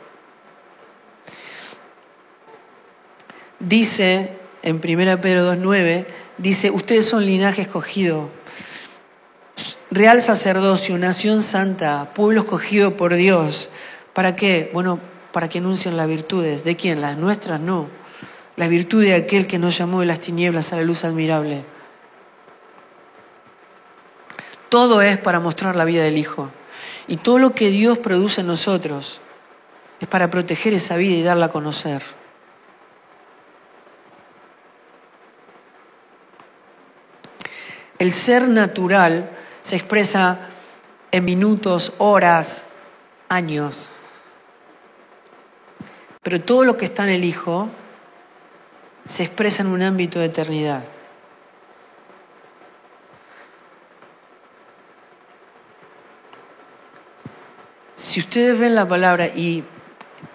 Dice 3.59 4.37
en 4.63 4.77
1 4.77 5.21
Pedro 5.21 5.53
2.9, 5.53 6.07
dice, 6.39 6.71
ustedes 6.71 7.07
son 7.07 7.25
linaje 7.25 7.63
escogido, 7.63 8.31
real 9.91 10.21
sacerdocio, 10.21 10.99
nación 10.99 11.43
santa, 11.43 12.13
pueblo 12.15 12.41
escogido 12.41 12.97
por 12.97 13.15
Dios. 13.15 13.71
¿Para 14.13 14.37
qué? 14.37 14.71
Bueno, 14.73 15.01
para 15.33 15.49
que 15.49 15.59
anuncien 15.59 15.97
las 15.97 16.07
virtudes. 16.09 16.65
¿De 16.65 16.77
quién? 16.77 17.01
Las 17.01 17.17
nuestras 17.17 17.61
no. 17.61 17.89
La 18.57 18.69
virtud 18.69 19.03
de 19.03 19.15
aquel 19.15 19.47
que 19.47 19.59
nos 19.59 19.77
llamó 19.77 20.01
de 20.01 20.07
las 20.07 20.21
tinieblas 20.21 20.73
a 20.73 20.77
la 20.77 20.83
luz 20.83 21.05
admirable. 21.05 21.65
Todo 24.69 25.01
es 25.01 25.19
para 25.19 25.41
mostrar 25.41 25.77
la 25.77 25.85
vida 25.85 26.03
del 26.03 26.19
Hijo. 26.19 26.51
Y 27.07 27.17
todo 27.17 27.39
lo 27.39 27.55
que 27.55 27.71
Dios 27.71 27.99
produce 27.99 28.43
en 28.43 28.49
nosotros 28.49 29.21
es 30.01 30.09
para 30.09 30.31
proteger 30.31 30.75
esa 30.75 30.97
vida 30.97 31.17
y 31.17 31.23
darla 31.23 31.47
a 31.47 31.51
conocer. 31.51 32.03
El 37.99 38.13
ser 38.13 38.49
natural 38.49 39.31
se 39.63 39.77
expresa 39.77 40.49
en 41.11 41.25
minutos, 41.25 41.95
horas, 41.99 42.67
años. 43.29 43.91
Pero 46.23 46.41
todo 46.41 46.65
lo 46.65 46.77
que 46.77 46.85
está 46.85 47.05
en 47.05 47.11
el 47.11 47.25
Hijo 47.25 47.69
se 49.07 49.25
expresa 49.25 49.63
en 49.63 49.69
un 49.69 49.83
ámbito 49.83 50.21
de 50.21 50.27
eternidad. 50.27 50.85
Si 57.99 58.21
ustedes 58.21 58.57
ven 58.57 58.77
la 58.77 58.87
palabra 58.87 59.27
y 59.27 59.65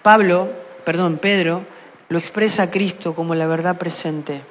Pablo, 0.02 0.52
perdón, 0.84 1.16
Pedro, 1.16 1.64
lo 2.10 2.18
expresa 2.18 2.64
a 2.64 2.70
Cristo 2.70 3.14
como 3.14 3.34
la 3.34 3.46
verdad 3.46 3.78
presente. 3.78 4.42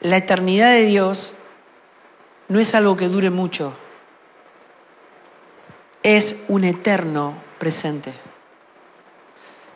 La 0.00 0.16
eternidad 0.16 0.70
de 0.70 0.86
Dios 0.86 1.34
no 2.48 2.58
es 2.58 2.74
algo 2.74 2.96
que 2.96 3.08
dure 3.08 3.28
mucho, 3.28 3.76
es 6.02 6.38
un 6.48 6.64
eterno 6.64 7.34
presente. 7.58 8.14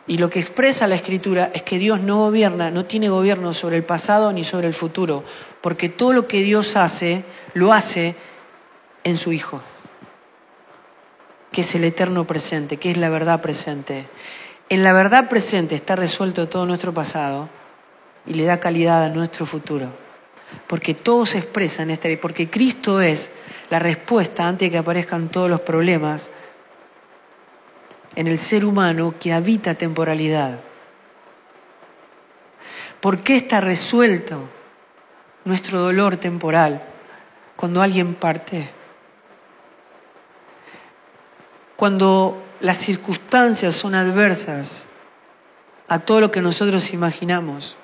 Y 0.07 0.17
lo 0.17 0.31
que 0.31 0.39
expresa 0.39 0.87
la 0.87 0.95
escritura 0.95 1.51
es 1.53 1.61
que 1.61 1.77
Dios 1.77 2.01
no 2.01 2.17
gobierna, 2.17 2.71
no 2.71 2.85
tiene 2.85 3.07
gobierno 3.07 3.53
sobre 3.53 3.77
el 3.77 3.83
pasado 3.83 4.33
ni 4.33 4.43
sobre 4.43 4.65
el 4.65 4.73
futuro, 4.73 5.23
porque 5.61 5.89
todo 5.89 6.11
lo 6.11 6.27
que 6.27 6.41
Dios 6.41 6.75
hace, 6.75 7.23
lo 7.53 7.71
hace 7.71 8.15
en 9.03 9.15
su 9.15 9.31
Hijo, 9.31 9.61
que 11.51 11.61
es 11.61 11.75
el 11.75 11.83
eterno 11.83 12.25
presente, 12.25 12.77
que 12.77 12.91
es 12.91 12.97
la 12.97 13.09
verdad 13.09 13.41
presente. 13.41 14.07
En 14.69 14.83
la 14.83 14.93
verdad 14.93 15.29
presente 15.29 15.75
está 15.75 15.95
resuelto 15.95 16.47
todo 16.47 16.65
nuestro 16.65 16.93
pasado 16.93 17.49
y 18.25 18.33
le 18.33 18.45
da 18.45 18.59
calidad 18.59 19.03
a 19.03 19.09
nuestro 19.09 19.45
futuro 19.45 19.91
porque 20.67 20.93
todo 20.93 21.25
se 21.25 21.39
expresa 21.39 21.83
en 21.83 21.91
esta 21.91 22.07
ley, 22.07 22.17
porque 22.17 22.49
Cristo 22.49 23.01
es 23.01 23.31
la 23.69 23.79
respuesta 23.79 24.47
antes 24.47 24.67
de 24.67 24.71
que 24.71 24.77
aparezcan 24.77 25.29
todos 25.29 25.49
los 25.49 25.61
problemas 25.61 26.31
en 28.15 28.27
el 28.27 28.39
ser 28.39 28.65
humano 28.65 29.15
que 29.19 29.33
habita 29.33 29.75
temporalidad. 29.75 30.59
¿Por 32.99 33.19
qué 33.23 33.35
está 33.35 33.61
resuelto 33.61 34.49
nuestro 35.45 35.79
dolor 35.79 36.17
temporal 36.17 36.83
cuando 37.55 37.81
alguien 37.81 38.15
parte? 38.15 38.69
Cuando 41.79 42.43
las 42.59 42.75
circunstancias 42.75 43.73
son 43.73 43.95
adversas 43.95 44.89
a 45.87 45.99
todo 45.99 46.19
lo 46.19 46.29
que 46.29 46.41
nosotros 46.41 46.91
imaginamos. 46.91 47.77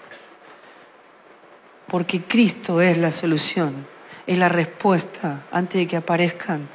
Porque 1.87 2.21
Cristo 2.21 2.81
es 2.81 2.97
la 2.97 3.09
solución, 3.09 3.87
es 4.27 4.37
la 4.37 4.49
respuesta 4.49 5.45
antes 5.49 5.79
de 5.79 5.87
que 5.87 5.95
aparezcan 5.95 6.67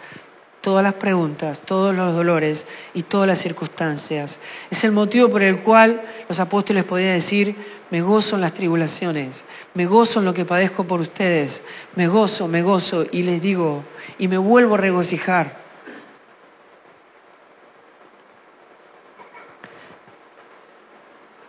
todas 0.63 0.83
las 0.83 0.95
preguntas, 0.95 1.61
todos 1.61 1.95
los 1.95 2.15
dolores 2.15 2.67
y 2.95 3.03
todas 3.03 3.27
las 3.27 3.37
circunstancias. 3.37 4.41
Es 4.71 4.83
el 4.85 4.93
motivo 4.93 5.29
por 5.29 5.43
el 5.43 5.61
cual 5.61 6.01
los 6.27 6.41
apóstoles 6.41 6.85
podían 6.85 7.13
decir, 7.13 7.55
me 7.91 8.01
gozo 8.01 8.37
en 8.37 8.41
las 8.41 8.55
tribulaciones, 8.55 9.45
me 9.75 9.85
gozo 9.85 10.21
en 10.21 10.25
lo 10.25 10.33
que 10.33 10.47
padezco 10.47 10.85
por 10.85 11.01
ustedes, 11.01 11.65
me 11.97 12.09
gozo, 12.09 12.49
me 12.49 12.63
gozo 12.63 13.05
y 13.13 13.25
les 13.25 13.43
digo, 13.43 13.85
y 14.17 14.27
me 14.27 14.39
vuelvo 14.39 14.77
a 14.77 14.79
regocijar. 14.79 15.60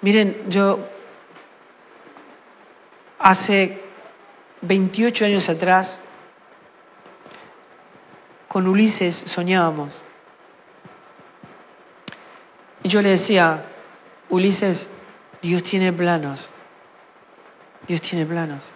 Miren, 0.01 0.49
yo 0.49 0.79
hace 3.19 3.81
28 4.61 5.25
años 5.25 5.47
atrás, 5.47 6.01
con 8.47 8.67
Ulises 8.67 9.15
soñábamos. 9.15 10.03
Y 12.83 12.89
yo 12.89 13.01
le 13.01 13.09
decía, 13.09 13.65
Ulises, 14.29 14.89
Dios 15.41 15.61
tiene 15.61 15.93
planos. 15.93 16.49
Dios 17.87 18.01
tiene 18.01 18.25
planos. 18.25 18.71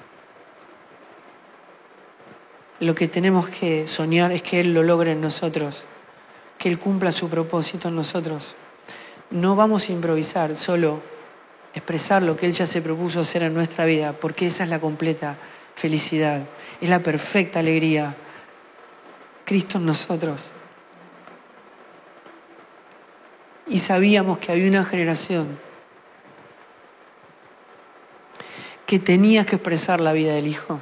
Lo 2.80 2.94
que 2.94 3.08
tenemos 3.08 3.50
que 3.50 3.88
soñar 3.88 4.32
es 4.32 4.44
que 4.44 4.60
Él 4.60 4.74
lo 4.74 4.84
logre 4.84 5.14
en 5.14 5.22
nosotros, 5.22 5.86
que 6.60 6.70
Él 6.70 6.78
cumpla 6.78 7.12
su 7.12 7.30
propósito 7.30 7.88
en 7.88 7.96
nosotros. 7.96 8.56
No 9.32 9.56
vamos 9.56 9.90
a 9.90 9.92
improvisar, 9.92 10.56
solo 10.56 11.15
expresar 11.76 12.24
lo 12.24 12.38
que 12.38 12.46
Él 12.48 12.54
ya 12.54 12.66
se 12.66 12.82
propuso 12.82 13.20
hacer 13.20 13.44
en 13.44 13.54
nuestra 13.54 13.86
vida, 13.86 14.14
porque 14.14 14.48
esa 14.48 14.64
es 14.64 14.70
la 14.70 14.80
completa 14.80 15.38
felicidad, 15.76 16.48
es 16.82 16.90
la 16.90 17.00
perfecta 17.00 17.60
alegría. 17.60 18.16
Cristo 19.44 19.78
en 19.78 19.86
nosotros. 19.86 20.52
Y 23.68 23.80
sabíamos 23.80 24.40
que 24.40 24.52
había 24.52 24.68
una 24.68 24.84
generación 24.84 25.60
que 28.86 29.00
tenía 29.00 29.46
que 29.46 29.56
expresar 29.56 30.00
la 30.00 30.14
vida 30.14 30.34
del 30.34 30.48
Hijo. 30.48 30.80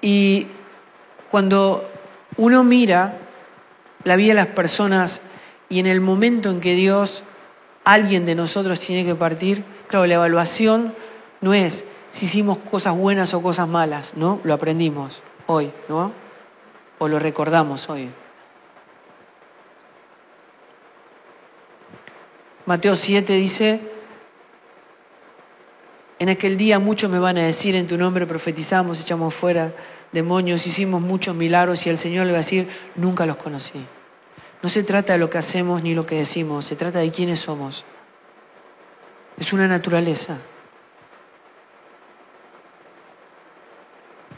Y 0.00 0.46
cuando 1.30 1.90
uno 2.36 2.62
mira 2.62 3.23
la 4.04 4.16
vida 4.16 4.28
de 4.28 4.34
las 4.34 4.46
personas 4.48 5.22
y 5.68 5.80
en 5.80 5.86
el 5.86 6.00
momento 6.00 6.50
en 6.50 6.60
que 6.60 6.74
Dios, 6.74 7.24
alguien 7.84 8.26
de 8.26 8.34
nosotros 8.34 8.80
tiene 8.80 9.04
que 9.04 9.14
partir, 9.14 9.64
claro, 9.88 10.06
la 10.06 10.14
evaluación 10.14 10.94
no 11.40 11.54
es 11.54 11.86
si 12.10 12.26
hicimos 12.26 12.58
cosas 12.58 12.96
buenas 12.96 13.34
o 13.34 13.42
cosas 13.42 13.66
malas, 13.66 14.12
¿no? 14.14 14.40
Lo 14.44 14.54
aprendimos 14.54 15.22
hoy, 15.46 15.72
¿no? 15.88 16.12
O 16.98 17.08
lo 17.08 17.18
recordamos 17.18 17.90
hoy. 17.90 18.08
Mateo 22.66 22.94
7 22.94 23.32
dice, 23.34 23.80
en 26.18 26.28
aquel 26.28 26.56
día 26.56 26.78
muchos 26.78 27.10
me 27.10 27.18
van 27.18 27.36
a 27.36 27.42
decir, 27.42 27.74
en 27.74 27.86
tu 27.86 27.98
nombre 27.98 28.26
profetizamos, 28.26 29.00
echamos 29.00 29.34
fuera 29.34 29.74
demonios, 30.12 30.66
hicimos 30.66 31.02
muchos 31.02 31.34
milagros 31.34 31.84
y 31.86 31.90
el 31.90 31.98
Señor 31.98 32.26
le 32.26 32.32
va 32.32 32.38
a 32.38 32.42
decir, 32.42 32.68
nunca 32.94 33.26
los 33.26 33.36
conocí. 33.36 33.84
No 34.64 34.70
se 34.70 34.82
trata 34.82 35.12
de 35.12 35.18
lo 35.18 35.28
que 35.28 35.36
hacemos 35.36 35.82
ni 35.82 35.94
lo 35.94 36.06
que 36.06 36.14
decimos, 36.14 36.64
se 36.64 36.74
trata 36.74 37.00
de 37.00 37.10
quiénes 37.10 37.38
somos. 37.38 37.84
Es 39.36 39.52
una 39.52 39.68
naturaleza. 39.68 40.38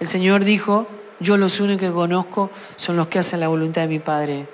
El 0.01 0.09
Señor 0.09 0.43
dijo, 0.43 0.89
yo 1.21 1.37
los 1.37 1.61
únicos 1.61 1.87
que 1.87 1.95
conozco 1.95 2.51
son 2.75 2.97
los 2.97 3.07
que 3.07 3.21
hacen 3.21 3.39
la 3.39 3.47
voluntad 3.47 3.83
de 3.83 3.87
mi 3.87 4.01
Padre. 4.01 4.49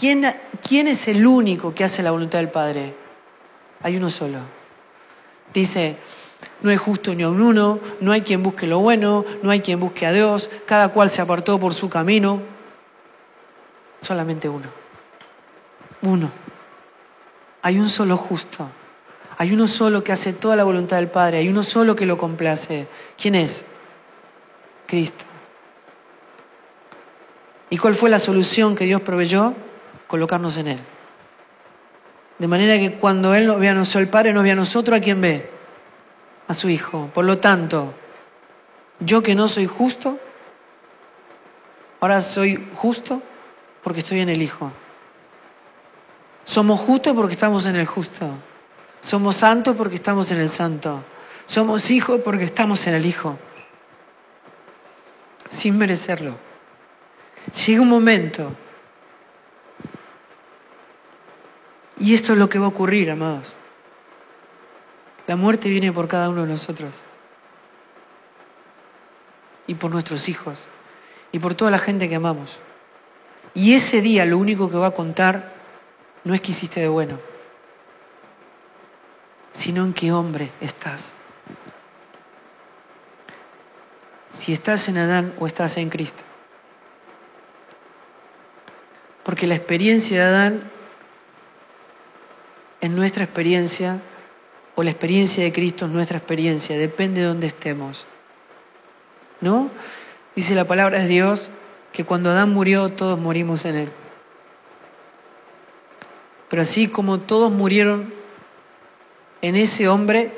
¿Quién, 0.00 0.34
¿Quién 0.66 0.88
es 0.88 1.08
el 1.08 1.26
único 1.26 1.74
que 1.74 1.84
hace 1.84 2.02
la 2.02 2.12
voluntad 2.12 2.38
del 2.38 2.50
Padre? 2.50 2.94
Hay 3.82 3.98
uno 3.98 4.08
solo. 4.08 4.38
Dice, 5.52 5.98
no 6.62 6.70
es 6.70 6.80
justo 6.80 7.14
ni 7.14 7.22
a 7.22 7.28
un 7.28 7.42
uno, 7.42 7.80
no 8.00 8.12
hay 8.12 8.22
quien 8.22 8.42
busque 8.42 8.66
lo 8.66 8.78
bueno, 8.78 9.26
no 9.42 9.50
hay 9.50 9.60
quien 9.60 9.78
busque 9.78 10.06
a 10.06 10.12
Dios, 10.14 10.50
cada 10.64 10.88
cual 10.88 11.10
se 11.10 11.20
apartó 11.20 11.60
por 11.60 11.74
su 11.74 11.90
camino. 11.90 12.40
Solamente 14.00 14.48
uno. 14.48 14.85
Uno. 16.06 16.30
Hay 17.62 17.80
un 17.80 17.88
solo 17.88 18.16
justo. 18.16 18.70
Hay 19.38 19.52
uno 19.52 19.66
solo 19.66 20.04
que 20.04 20.12
hace 20.12 20.32
toda 20.32 20.54
la 20.54 20.62
voluntad 20.62 20.98
del 20.98 21.10
Padre. 21.10 21.38
Hay 21.38 21.48
uno 21.48 21.64
solo 21.64 21.96
que 21.96 22.06
lo 22.06 22.16
complace. 22.16 22.86
¿Quién 23.20 23.34
es? 23.34 23.66
Cristo. 24.86 25.24
¿Y 27.70 27.76
cuál 27.78 27.96
fue 27.96 28.08
la 28.08 28.20
solución 28.20 28.76
que 28.76 28.84
Dios 28.84 29.00
proveyó? 29.00 29.54
Colocarnos 30.06 30.56
en 30.58 30.68
Él. 30.68 30.78
De 32.38 32.46
manera 32.46 32.78
que 32.78 33.00
cuando 33.00 33.34
Él 33.34 33.46
nos 33.46 33.58
ve 33.58 33.68
a 33.68 33.74
nosotros, 33.74 34.02
el 34.02 34.08
Padre 34.08 34.32
nos 34.32 34.44
ve 34.44 34.52
a 34.52 34.54
nosotros, 34.54 34.96
¿a 34.96 35.00
quién 35.00 35.20
ve? 35.20 35.50
A 36.46 36.54
su 36.54 36.68
Hijo. 36.68 37.10
Por 37.12 37.24
lo 37.24 37.38
tanto, 37.38 37.92
yo 39.00 39.24
que 39.24 39.34
no 39.34 39.48
soy 39.48 39.66
justo, 39.66 40.20
ahora 41.98 42.22
soy 42.22 42.64
justo 42.74 43.20
porque 43.82 44.00
estoy 44.00 44.20
en 44.20 44.28
el 44.28 44.40
Hijo. 44.40 44.70
Somos 46.46 46.80
justos 46.80 47.12
porque 47.12 47.34
estamos 47.34 47.66
en 47.66 47.76
el 47.76 47.86
justo. 47.86 48.30
Somos 49.02 49.36
santos 49.36 49.76
porque 49.76 49.96
estamos 49.96 50.30
en 50.30 50.38
el 50.38 50.48
santo. 50.48 51.04
Somos 51.44 51.90
hijos 51.90 52.22
porque 52.24 52.44
estamos 52.44 52.86
en 52.86 52.94
el 52.94 53.04
Hijo 53.04 53.36
sin 55.48 55.78
merecerlo. 55.78 56.36
Llega 57.66 57.80
un 57.80 57.88
momento, 57.88 58.52
y 61.98 62.14
esto 62.14 62.32
es 62.32 62.38
lo 62.38 62.48
que 62.48 62.58
va 62.58 62.66
a 62.66 62.68
ocurrir, 62.68 63.10
amados. 63.10 63.56
La 65.26 65.36
muerte 65.36 65.68
viene 65.68 65.92
por 65.92 66.08
cada 66.08 66.28
uno 66.28 66.42
de 66.42 66.48
nosotros, 66.48 67.04
y 69.66 69.74
por 69.74 69.90
nuestros 69.90 70.28
hijos, 70.28 70.64
y 71.32 71.38
por 71.38 71.54
toda 71.54 71.70
la 71.70 71.78
gente 71.78 72.08
que 72.08 72.16
amamos. 72.16 72.60
Y 73.54 73.74
ese 73.74 74.02
día 74.02 74.26
lo 74.26 74.38
único 74.38 74.70
que 74.70 74.76
va 74.76 74.88
a 74.88 74.94
contar 74.94 75.54
no 76.26 76.34
es 76.34 76.42
que 76.42 76.50
hiciste 76.50 76.80
de 76.80 76.88
bueno, 76.88 77.18
sino 79.50 79.82
en 79.82 79.94
qué 79.94 80.12
hombre 80.12 80.52
estás 80.60 81.14
si 84.36 84.52
estás 84.52 84.88
en 84.88 84.98
Adán 84.98 85.34
o 85.38 85.46
estás 85.46 85.78
en 85.78 85.88
Cristo. 85.88 86.22
Porque 89.24 89.46
la 89.46 89.54
experiencia 89.54 90.20
de 90.20 90.26
Adán 90.26 90.70
es 92.80 92.90
nuestra 92.90 93.24
experiencia 93.24 94.00
o 94.74 94.82
la 94.82 94.90
experiencia 94.90 95.42
de 95.42 95.52
Cristo 95.52 95.86
es 95.86 95.90
nuestra 95.90 96.18
experiencia, 96.18 96.76
depende 96.76 97.22
de 97.22 97.28
dónde 97.28 97.46
estemos. 97.46 98.06
¿No? 99.40 99.70
Dice 100.34 100.54
la 100.54 100.66
palabra 100.66 100.98
de 100.98 101.08
Dios 101.08 101.50
que 101.92 102.04
cuando 102.04 102.30
Adán 102.30 102.52
murió 102.52 102.90
todos 102.90 103.18
morimos 103.18 103.64
en 103.64 103.76
él. 103.76 103.92
Pero 106.48 106.62
así 106.62 106.88
como 106.88 107.20
todos 107.20 107.50
murieron 107.50 108.12
en 109.42 109.56
ese 109.56 109.88
hombre, 109.88 110.32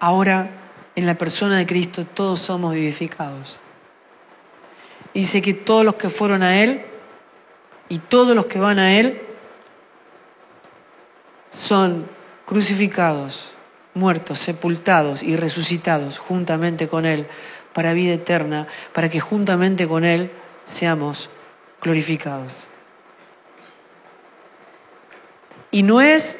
ahora 0.00 0.50
en 0.94 1.06
la 1.06 1.14
persona 1.16 1.58
de 1.58 1.66
Cristo 1.66 2.04
todos 2.06 2.40
somos 2.40 2.74
vivificados. 2.74 3.60
Dice 5.14 5.40
que 5.40 5.54
todos 5.54 5.84
los 5.84 5.94
que 5.94 6.10
fueron 6.10 6.42
a 6.42 6.62
Él 6.62 6.84
y 7.88 7.98
todos 7.98 8.34
los 8.34 8.46
que 8.46 8.58
van 8.58 8.78
a 8.78 8.98
Él 8.98 9.20
son 11.48 12.06
crucificados, 12.44 13.54
muertos, 13.94 14.38
sepultados 14.38 15.22
y 15.22 15.36
resucitados 15.36 16.18
juntamente 16.18 16.88
con 16.88 17.06
Él 17.06 17.26
para 17.72 17.92
vida 17.92 18.14
eterna, 18.14 18.66
para 18.92 19.08
que 19.08 19.20
juntamente 19.20 19.86
con 19.86 20.04
Él 20.04 20.30
seamos 20.62 21.30
glorificados. 21.80 22.68
Y 25.70 25.82
no 25.82 26.00
es 26.00 26.38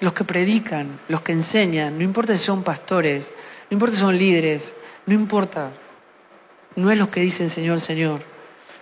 los 0.00 0.12
que 0.12 0.24
predican, 0.24 1.00
los 1.08 1.22
que 1.22 1.32
enseñan, 1.32 1.98
no 1.98 2.04
importa 2.04 2.32
si 2.34 2.44
son 2.44 2.62
pastores, 2.62 3.34
no 3.70 3.74
importa 3.74 3.94
si 3.94 4.00
son 4.00 4.16
líderes, 4.16 4.74
no 5.06 5.14
importa. 5.14 5.72
No 6.76 6.90
es 6.90 6.98
los 6.98 7.08
que 7.08 7.20
dicen 7.20 7.48
Señor, 7.48 7.80
Señor, 7.80 8.22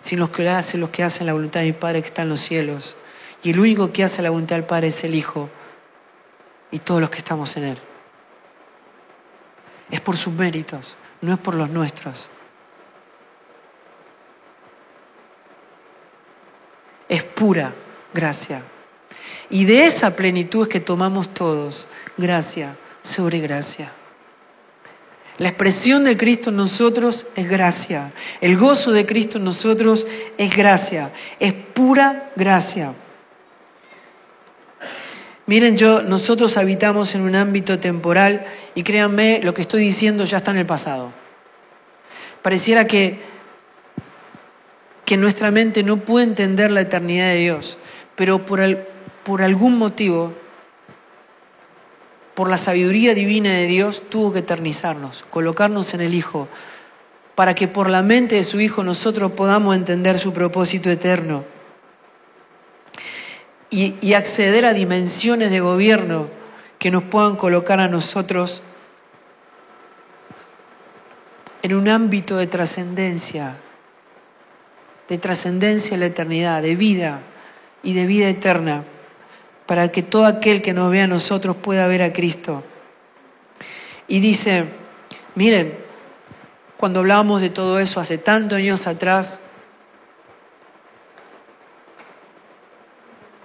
sino 0.01 0.21
los 0.21 0.31
que 0.31 0.43
lo 0.45 0.53
hacen, 0.53 0.81
los 0.81 0.91
que 0.91 1.03
hacen 1.03 1.27
la 1.27 1.33
voluntad 1.33 1.61
de 1.61 1.67
mi 1.67 1.73
Padre 1.73 2.01
que 2.01 2.09
está 2.09 2.23
en 2.23 2.31
los 2.31 2.41
cielos. 2.41 2.97
Y 3.43 3.51
el 3.51 3.61
único 3.61 3.93
que 3.93 4.05
hace 4.05 4.23
la 4.23 4.31
voluntad 4.31 4.57
del 4.57 4.65
Padre 4.65 4.89
es 4.89 5.05
el 5.05 5.15
Hijo 5.15 5.49
y 6.71 6.79
todos 6.79 7.01
los 7.01 7.11
que 7.11 7.19
estamos 7.19 7.57
en 7.57 7.65
Él. 7.65 7.79
Es 9.91 10.01
por 10.01 10.17
sus 10.17 10.33
méritos, 10.33 10.97
no 11.21 11.33
es 11.33 11.39
por 11.39 11.55
los 11.55 11.69
nuestros. 11.69 12.31
Es 17.09 17.25
pura 17.25 17.75
gracia 18.15 18.63
y 19.53 19.67
de 19.67 19.85
esa 19.85 20.17
plenitud 20.17 20.63
es 20.63 20.69
que 20.69 20.81
tomamos 20.81 21.33
todos, 21.35 21.87
gracia 22.17 22.75
sobre 23.03 23.39
gracia. 23.39 23.93
La 25.37 25.49
expresión 25.49 26.05
de 26.05 26.17
Cristo 26.17 26.49
en 26.49 26.57
nosotros 26.57 27.27
es 27.37 27.51
gracia. 27.51 28.15
El 28.41 28.57
gozo 28.57 28.93
de 28.93 29.05
Cristo 29.05 29.37
en 29.37 29.45
nosotros 29.45 30.07
es 30.39 30.57
gracia. 30.57 31.13
Es 31.39 31.53
pura 31.53 32.33
gracia. 32.35 32.95
Miren, 35.45 35.77
yo, 35.77 36.03
nosotros 36.03 36.57
habitamos 36.57 37.15
en 37.15 37.21
un 37.21 37.35
ámbito 37.37 37.79
temporal 37.79 38.47
y 38.75 38.83
créanme, 38.83 39.41
lo 39.43 39.53
que 39.53 39.61
estoy 39.61 39.83
diciendo 39.83 40.25
ya 40.25 40.39
está 40.39 40.53
en 40.53 40.59
el 40.59 40.67
pasado. 40.67 41.13
Pareciera 42.41 42.87
que, 42.87 43.21
que 45.05 45.19
nuestra 45.19 45.51
mente 45.51 45.83
no 45.83 45.99
puede 45.99 46.25
entender 46.25 46.71
la 46.71 46.81
eternidad 46.81 47.27
de 47.27 47.37
Dios, 47.37 47.77
pero 48.17 48.47
por, 48.47 48.61
por 49.25 49.43
algún 49.43 49.79
motivo, 49.79 50.33
por 52.35 52.49
la 52.49 52.57
sabiduría 52.57 53.15
divina 53.15 53.51
de 53.51 53.67
Dios, 53.67 54.05
tuvo 54.09 54.33
que 54.33 54.41
eternizarnos, 54.41 55.25
colocarnos 55.31 55.95
en 55.95 56.01
el 56.01 56.15
Hijo, 56.15 56.49
para 57.35 57.55
que 57.55 57.69
por 57.69 57.89
la 57.89 58.03
mente 58.03 58.37
de 58.37 58.43
su 58.43 58.61
Hijo 58.61 58.85
nosotros 58.85 59.33
podamos 59.33 59.77
entender 59.77 60.19
su 60.19 60.33
propósito 60.33 60.91
eterno 60.91 61.45
y, 63.73 64.13
acceder 64.13 64.67
a 64.67 64.75
dimensiones 64.75 65.51
de 65.51 65.61
gobierno 65.61 66.29
que 66.79 66.91
nos 66.91 67.05
puedan 67.05 67.37
colocar 67.37 67.81
a 67.81 67.89
nosotros 67.89 68.63
en 71.63 71.75
un 71.75 71.89
ámbito 71.89 72.37
de 72.37 72.47
trascendencia, 72.47 73.57
de 75.09 75.17
trascendencia 75.17 75.95
en 75.95 76.01
la 76.01 76.07
eternidad, 76.07 76.61
de 76.61 76.77
vida 76.77 77.23
y 77.83 77.95
de 77.95 78.05
vida 78.05 78.29
eterna, 78.29 78.85
para 79.67 79.91
que 79.91 80.03
todo 80.03 80.27
aquel 80.27 80.63
que 80.63 80.73
nos 80.73 80.91
vea 80.91 81.05
a 81.05 81.09
nosotros 81.09 81.57
pueda 81.57 81.87
ver 81.87 82.03
a 82.03 82.13
Cristo. 82.13 82.63
Y 84.09 84.21
dice, 84.21 84.67
miren, 85.35 85.79
cuando 86.77 87.01
hablábamos 87.01 87.41
de 87.41 87.51
todo 87.51 87.79
eso 87.79 88.01
hace 88.01 88.19
tantos 88.19 88.59
años 88.59 88.87
atrás, 88.87 89.41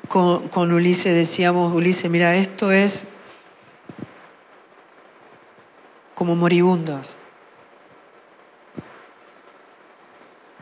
con, 0.07 0.71
Ulises 0.71 1.15
decíamos, 1.15 1.73
Ulises, 1.73 2.09
mira, 2.09 2.35
esto 2.35 2.71
es 2.71 3.07
como 6.15 6.35
moribundos, 6.35 7.17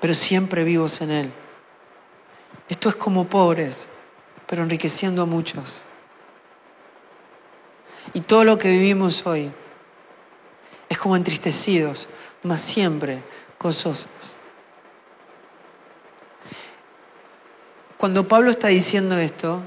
pero 0.01 0.13
siempre 0.13 0.63
vivos 0.63 0.99
en 1.01 1.11
Él. 1.11 1.31
Esto 2.67 2.89
es 2.89 2.95
como 2.95 3.25
pobres, 3.25 3.87
pero 4.47 4.63
enriqueciendo 4.63 5.21
a 5.21 5.25
muchos. 5.25 5.83
Y 8.13 8.21
todo 8.21 8.43
lo 8.43 8.57
que 8.57 8.69
vivimos 8.69 9.25
hoy 9.25 9.51
es 10.89 10.97
como 10.97 11.15
entristecidos, 11.15 12.07
mas 12.43 12.61
siempre 12.61 13.23
gozosos. 13.59 14.37
Cuando 17.97 18.27
Pablo 18.27 18.51
está 18.51 18.67
diciendo 18.67 19.17
esto, 19.17 19.61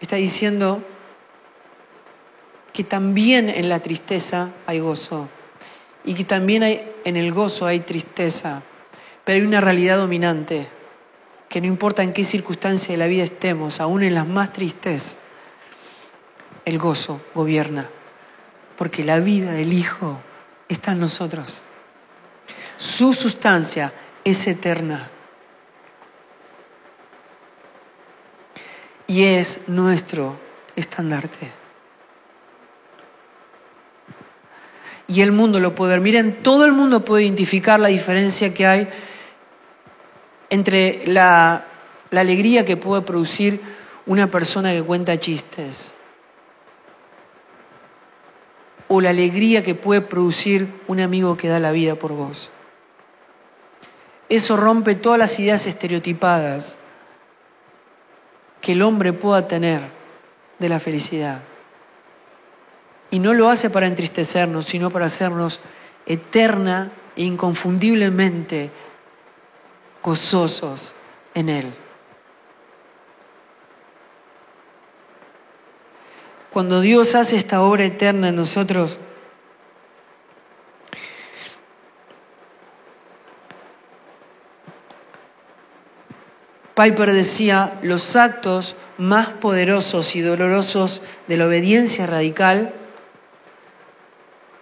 está 0.00 0.16
diciendo 0.16 0.82
que 2.72 2.84
también 2.84 3.48
en 3.50 3.68
la 3.68 3.80
tristeza 3.80 4.50
hay 4.66 4.80
gozo 4.80 5.28
y 6.04 6.14
que 6.14 6.24
también 6.24 6.62
hay, 6.62 6.92
en 7.04 7.16
el 7.16 7.32
gozo 7.32 7.66
hay 7.66 7.80
tristeza, 7.80 8.62
pero 9.24 9.36
hay 9.36 9.46
una 9.46 9.60
realidad 9.60 9.98
dominante, 9.98 10.68
que 11.54 11.60
no 11.60 11.68
importa 11.68 12.02
en 12.02 12.12
qué 12.12 12.24
circunstancia 12.24 12.94
de 12.94 12.98
la 12.98 13.06
vida 13.06 13.22
estemos, 13.22 13.80
aún 13.80 14.02
en 14.02 14.12
las 14.12 14.26
más 14.26 14.52
tristes, 14.52 15.18
el 16.64 16.80
gozo 16.80 17.20
gobierna, 17.32 17.88
porque 18.76 19.04
la 19.04 19.20
vida 19.20 19.52
del 19.52 19.72
Hijo 19.72 20.18
está 20.68 20.90
en 20.90 20.98
nosotros. 20.98 21.62
Su 22.76 23.14
sustancia 23.14 23.92
es 24.24 24.48
eterna. 24.48 25.12
y 29.06 29.22
es 29.22 29.68
nuestro 29.68 30.36
estandarte. 30.74 31.52
Y 35.06 35.20
el 35.20 35.30
mundo 35.30 35.60
lo 35.60 35.76
puede 35.76 35.92
ver. 35.92 36.00
Miren, 36.00 36.42
todo 36.42 36.64
el 36.64 36.72
mundo 36.72 37.04
puede 37.04 37.22
identificar 37.22 37.78
la 37.78 37.88
diferencia 37.88 38.52
que 38.52 38.66
hay 38.66 38.88
entre 40.50 41.02
la, 41.06 41.66
alegría 42.10 42.64
que 42.64 42.76
puede 42.76 43.02
producir 43.02 43.60
una 44.06 44.30
persona 44.30 44.72
que 44.72 44.82
cuenta 44.82 45.18
chistes 45.18 45.96
o 48.86 49.00
la 49.00 49.10
alegría 49.10 49.64
que 49.64 49.74
puede 49.74 50.00
producir 50.00 50.72
un 50.86 51.00
amigo 51.00 51.36
que 51.36 51.48
da 51.48 51.58
la 51.58 51.72
vida 51.72 51.96
por 51.96 52.12
vos. 52.12 52.52
Eso 54.28 54.56
rompe 54.56 54.94
todas 54.94 55.18
las 55.18 55.38
ideas 55.40 55.66
estereotipadas 55.66 56.78
que 58.60 58.72
el 58.72 58.82
hombre 58.82 59.12
pueda 59.12 59.48
tener 59.48 59.80
de 60.58 60.68
la 60.68 60.78
felicidad. 60.78 61.40
Y 63.10 63.18
no 63.18 63.34
lo 63.34 63.48
hace 63.48 63.70
para 63.70 63.86
entristecernos, 63.86 64.66
sino 64.66 64.90
para 64.90 65.06
hacernos 65.06 65.60
eterna 66.06 66.92
e 67.16 67.24
inconfundiblemente 67.24 68.70
gozosos 70.04 70.94
en 71.34 71.48
Él. 71.48 71.74
Cuando 76.52 76.82
Dios 76.82 77.14
hace 77.16 77.36
esta 77.36 77.62
obra 77.62 77.84
eterna 77.84 78.28
en 78.28 78.36
nosotros, 78.36 79.00
Piper 86.76 87.12
decía, 87.12 87.78
los 87.82 88.14
actos 88.14 88.76
más 88.98 89.28
poderosos 89.28 90.14
y 90.16 90.20
dolorosos 90.20 91.02
de 91.28 91.36
la 91.38 91.46
obediencia 91.46 92.06
radical, 92.06 92.74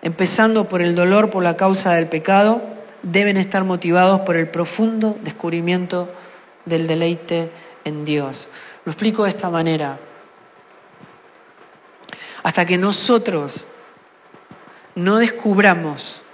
empezando 0.03 0.69
por 0.69 0.83
el 0.83 0.95
dolor 0.95 1.31
por 1.31 1.43
la 1.43 1.57
causa 1.57 1.95
del 1.95 2.07
pecado, 2.07 2.63
deben 3.03 3.37
estar 3.37 3.65
motivados 3.65 4.21
por 4.21 4.37
el 4.37 4.49
profundo 4.49 5.19
descubrimiento 5.23 6.13
del 6.65 6.87
deleite 6.87 7.51
en 7.85 8.05
Dios. 8.05 8.49
Lo 8.85 8.93
explico 8.93 9.25
de 9.25 9.31
esta 9.31 9.51
manera. 9.51 9.99
Hasta 12.43 12.67
que 12.67 12.79
nosotros 12.79 13.69
no 14.95 15.19
descubramos 15.19 16.25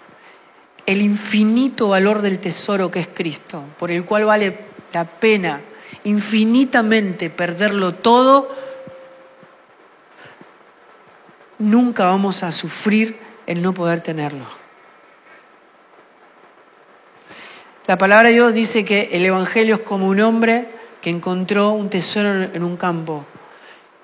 el 0.86 1.02
infinito 1.02 1.88
valor 1.88 2.22
del 2.22 2.38
tesoro 2.38 2.90
que 2.90 3.00
es 3.00 3.08
Cristo, 3.08 3.62
por 3.78 3.90
el 3.90 4.04
cual 4.04 4.24
vale 4.24 4.58
la 4.92 5.04
pena 5.04 5.60
infinitamente 6.04 7.28
perderlo 7.28 7.94
todo, 7.94 8.54
nunca 11.58 12.04
vamos 12.04 12.42
a 12.42 12.52
sufrir 12.52 13.18
el 13.46 13.60
no 13.62 13.74
poder 13.74 14.00
tenerlo. 14.00 14.46
La 17.88 17.96
palabra 17.96 18.28
de 18.28 18.34
Dios 18.34 18.52
dice 18.52 18.84
que 18.84 19.08
el 19.12 19.24
Evangelio 19.24 19.76
es 19.76 19.80
como 19.80 20.08
un 20.08 20.20
hombre 20.20 20.68
que 21.00 21.08
encontró 21.08 21.70
un 21.70 21.88
tesoro 21.88 22.42
en 22.42 22.62
un 22.62 22.76
campo. 22.76 23.24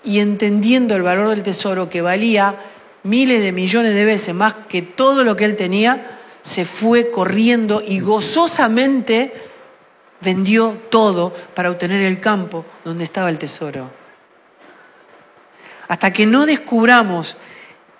Y 0.03 0.21
entendiendo 0.21 0.97
el 0.97 1.03
valor 1.03 1.29
del 1.29 1.43
tesoro 1.43 1.91
que 1.91 2.01
valía 2.01 2.59
miles 3.03 3.43
de 3.43 3.53
millones 3.53 3.93
de 3.93 4.07
veces 4.07 4.35
más 4.35 4.55
que 4.71 4.81
todo 4.81 5.23
lo 5.23 5.37
que 5.37 5.45
él 5.45 5.55
tenía, 5.55 6.19
se 6.41 6.65
fue 6.65 7.11
corriendo 7.11 7.83
y 7.87 8.01
gozosamente 8.01 9.35
vendió 10.23 10.81
todo 10.89 11.35
para 11.55 11.71
obtener 11.71 12.01
el 12.05 12.21
campo 12.21 12.65
donde 12.87 13.05
estaba 13.05 13.29
el 13.29 13.39
tesoro. 13.39 13.91
Hasta 15.89 16.11
que 16.11 16.25
no 16.25 16.47
descubramos 16.47 17.37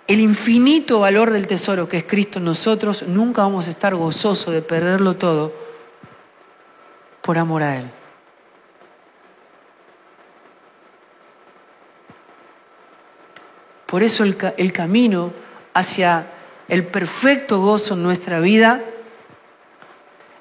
el 0.07 0.19
infinito 0.19 1.01
valor 1.01 1.29
del 1.29 1.45
tesoro 1.45 1.87
que 1.87 1.97
es 1.97 2.05
Cristo 2.05 2.39
en 2.39 2.45
nosotros, 2.45 3.03
nunca 3.07 3.43
vamos 3.43 3.67
a 3.67 3.69
estar 3.69 3.93
gozosos 3.93 4.51
de 4.51 4.63
perderlo 4.63 5.17
todo 5.17 5.64
por 7.25 7.37
amor 7.37 7.63
a 7.63 7.77
Él. 7.77 7.91
Por 13.87 14.03
eso 14.03 14.23
el, 14.23 14.37
el 14.57 14.71
camino 14.71 15.33
hacia 15.73 16.27
el 16.67 16.85
perfecto 16.85 17.59
gozo 17.59 17.95
en 17.95 18.03
nuestra 18.03 18.39
vida 18.39 18.83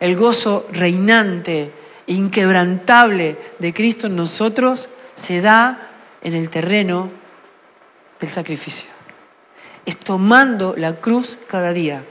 el 0.05 0.17
gozo 0.17 0.69
reinante, 0.71 1.73
inquebrantable 2.07 3.39
de 3.59 3.73
Cristo 3.73 4.09
en 4.09 4.17
nosotros, 4.17 4.91
se 5.15 5.41
da 5.41 5.91
en 6.21 6.35
el 6.35 6.51
terreno 6.51 7.11
del 8.21 8.29
sacrificio. 8.29 8.91
Es 9.87 9.99
tomando 9.99 10.75
la 10.77 10.97
cruz 10.97 11.39
cada 11.49 11.73
día. 11.73 12.05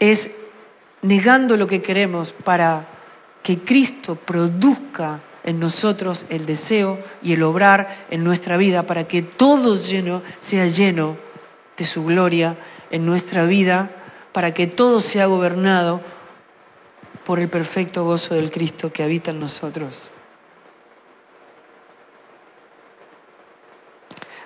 Es 0.00 0.32
negando 1.06 1.56
lo 1.56 1.66
que 1.66 1.82
queremos 1.82 2.32
para 2.32 2.88
que 3.42 3.60
Cristo 3.60 4.16
produzca 4.16 5.20
en 5.44 5.60
nosotros 5.60 6.26
el 6.30 6.46
deseo 6.46 6.98
y 7.22 7.34
el 7.34 7.44
obrar 7.44 8.06
en 8.10 8.24
nuestra 8.24 8.56
vida 8.56 8.82
para 8.82 9.06
que 9.06 9.22
todo 9.22 9.76
lleno 9.76 10.22
sea 10.40 10.66
lleno 10.66 11.16
de 11.76 11.84
su 11.84 12.04
gloria 12.04 12.56
en 12.90 13.06
nuestra 13.06 13.44
vida, 13.44 13.90
para 14.32 14.52
que 14.52 14.66
todo 14.66 15.00
sea 15.00 15.26
gobernado 15.26 16.00
por 17.24 17.38
el 17.38 17.48
perfecto 17.48 18.04
gozo 18.04 18.34
del 18.34 18.50
Cristo 18.50 18.92
que 18.92 19.04
habita 19.04 19.30
en 19.30 19.38
nosotros. 19.38 20.10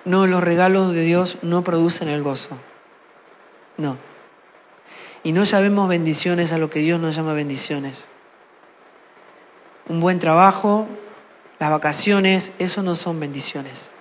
No, 0.05 0.27
los 0.27 0.43
regalos 0.43 0.93
de 0.93 1.01
Dios 1.01 1.39
no 1.41 1.63
producen 1.63 2.07
el 2.07 2.21
gozo. 2.21 2.57
No. 3.77 4.10
Y 5.23 5.33
no 5.33 5.45
sabemos 5.45 5.87
bendiciones 5.87 6.51
a 6.51 6.57
lo 6.57 6.69
que 6.69 6.79
Dios 6.79 6.99
nos 6.99 7.15
llama 7.15 7.33
bendiciones. 7.33 8.07
Un 9.87 9.99
buen 9.99 10.19
trabajo, 10.19 10.87
las 11.59 11.69
vacaciones, 11.69 12.53
eso 12.59 12.81
no 12.81 12.95
son 12.95 13.19
bendiciones. 13.19 13.91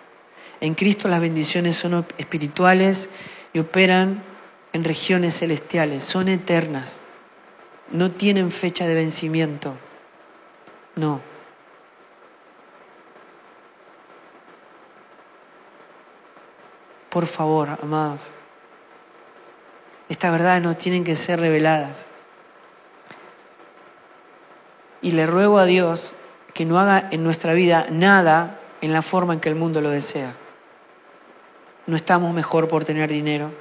En 0.60 0.74
Cristo 0.74 1.08
las 1.08 1.20
bendiciones 1.20 1.76
son 1.76 2.06
espirituales 2.16 3.10
y 3.52 3.58
operan 3.58 4.22
en 4.72 4.84
regiones 4.84 5.38
celestiales, 5.38 6.02
son 6.02 6.28
eternas, 6.28 7.02
no 7.90 8.10
tienen 8.10 8.50
fecha 8.52 8.86
de 8.86 8.94
vencimiento. 8.94 9.74
No. 10.96 11.20
Por 17.10 17.26
favor, 17.26 17.78
amados, 17.82 18.32
estas 20.10 20.32
verdades 20.32 20.60
no 20.60 20.76
tienen 20.76 21.04
que 21.04 21.14
ser 21.14 21.38
reveladas. 21.38 22.08
Y 25.00 25.12
le 25.12 25.24
ruego 25.24 25.58
a 25.58 25.64
Dios 25.64 26.16
que 26.52 26.64
no 26.66 26.80
haga 26.80 27.08
en 27.12 27.22
nuestra 27.22 27.54
vida 27.54 27.86
nada 27.90 28.60
en 28.80 28.92
la 28.92 29.02
forma 29.02 29.34
en 29.34 29.40
que 29.40 29.48
el 29.48 29.54
mundo 29.54 29.80
lo 29.80 29.88
desea. 29.88 30.34
No 31.86 31.94
estamos 31.94 32.34
mejor 32.34 32.68
por 32.68 32.84
tener 32.84 33.08
dinero, 33.08 33.52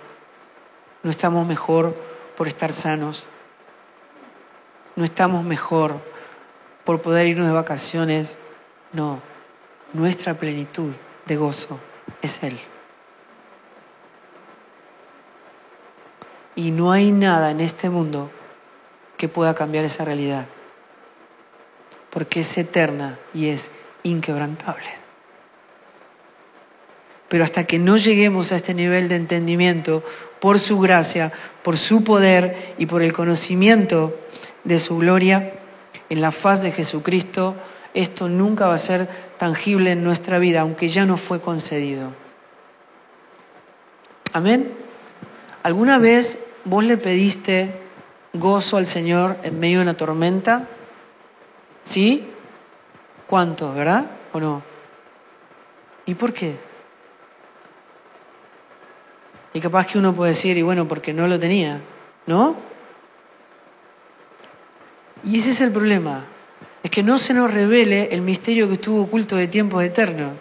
no 1.04 1.12
estamos 1.12 1.46
mejor 1.46 1.96
por 2.36 2.48
estar 2.48 2.72
sanos, 2.72 3.28
no 4.96 5.06
estamos 5.06 5.44
mejor 5.44 6.02
por 6.84 7.02
poder 7.04 7.28
irnos 7.28 7.46
de 7.46 7.54
vacaciones, 7.54 8.40
no, 8.92 9.22
nuestra 9.94 10.34
plenitud 10.34 10.92
de 11.28 11.36
gozo 11.38 11.80
es 12.24 12.42
Él. 12.42 12.60
Y 16.60 16.72
no 16.72 16.92
hay 16.92 17.14
nada 17.14 17.52
en 17.52 17.62
este 17.62 17.90
mundo 17.90 18.30
que 19.16 19.30
pueda 19.30 19.56
cambiar 19.56 19.86
esa 19.86 20.04
realidad, 20.04 20.46
porque 22.10 22.42
es 22.42 22.58
eterna 22.58 23.18
y 23.34 23.48
es 23.48 23.72
inquebrantable. 24.04 24.90
Pero 27.30 27.46
hasta 27.46 27.64
que 27.64 27.80
no 27.80 27.96
lleguemos 27.96 28.52
a 28.52 28.58
este 28.58 28.74
nivel 28.74 29.08
de 29.08 29.16
entendimiento, 29.16 30.04
por 30.42 30.60
su 30.60 30.82
gracia, 30.82 31.32
por 31.64 31.78
su 31.78 32.04
poder 32.04 32.76
y 32.78 32.88
por 32.88 33.04
el 33.04 33.14
conocimiento 33.14 34.20
de 34.66 34.80
su 34.80 34.98
gloria, 34.98 35.54
en 36.10 36.20
la 36.20 36.34
faz 36.34 36.62
de 36.62 36.74
Jesucristo, 36.74 37.56
esto 37.94 38.28
nunca 38.28 38.68
va 38.68 38.74
a 38.74 38.80
ser 38.80 39.08
tangible 39.38 39.94
en 39.94 40.04
nuestra 40.04 40.40
vida, 40.40 40.60
aunque 40.60 40.90
ya 40.90 41.06
nos 41.06 41.22
fue 41.22 41.40
concedido. 41.40 42.12
Amén. 44.34 44.74
¿Alguna 45.64 46.00
vez 46.00 46.40
¿Vos 46.66 46.84
le 46.84 46.98
pediste 46.98 47.72
gozo 48.34 48.78
al 48.78 48.86
Señor 48.86 49.38
en 49.44 49.60
medio 49.60 49.78
de 49.80 49.84
una 49.84 49.98
tormenta? 49.98 50.68
¿Sí? 51.84 52.28
¿Cuánto, 53.28 53.74
verdad? 53.74 54.10
¿O 54.34 54.40
no? 54.40 54.62
¿Y 56.06 56.16
por 56.16 56.34
qué? 56.34 56.56
Y 59.54 59.60
capaz 59.60 59.88
que 59.88 59.98
uno 59.98 60.14
puede 60.14 60.32
decir, 60.32 60.58
y 60.58 60.62
bueno, 60.62 60.88
porque 60.88 61.14
no 61.14 61.28
lo 61.28 61.40
tenía, 61.40 61.82
¿no? 62.28 62.56
Y 65.24 65.38
ese 65.38 65.52
es 65.52 65.62
el 65.62 65.72
problema, 65.72 66.26
es 66.84 66.90
que 66.90 67.04
no 67.04 67.18
se 67.18 67.34
nos 67.34 67.54
revele 67.54 68.10
el 68.12 68.22
misterio 68.22 68.68
que 68.68 68.76
estuvo 68.76 69.04
oculto 69.04 69.36
de 69.36 69.48
tiempos 69.48 69.84
eternos, 69.84 70.32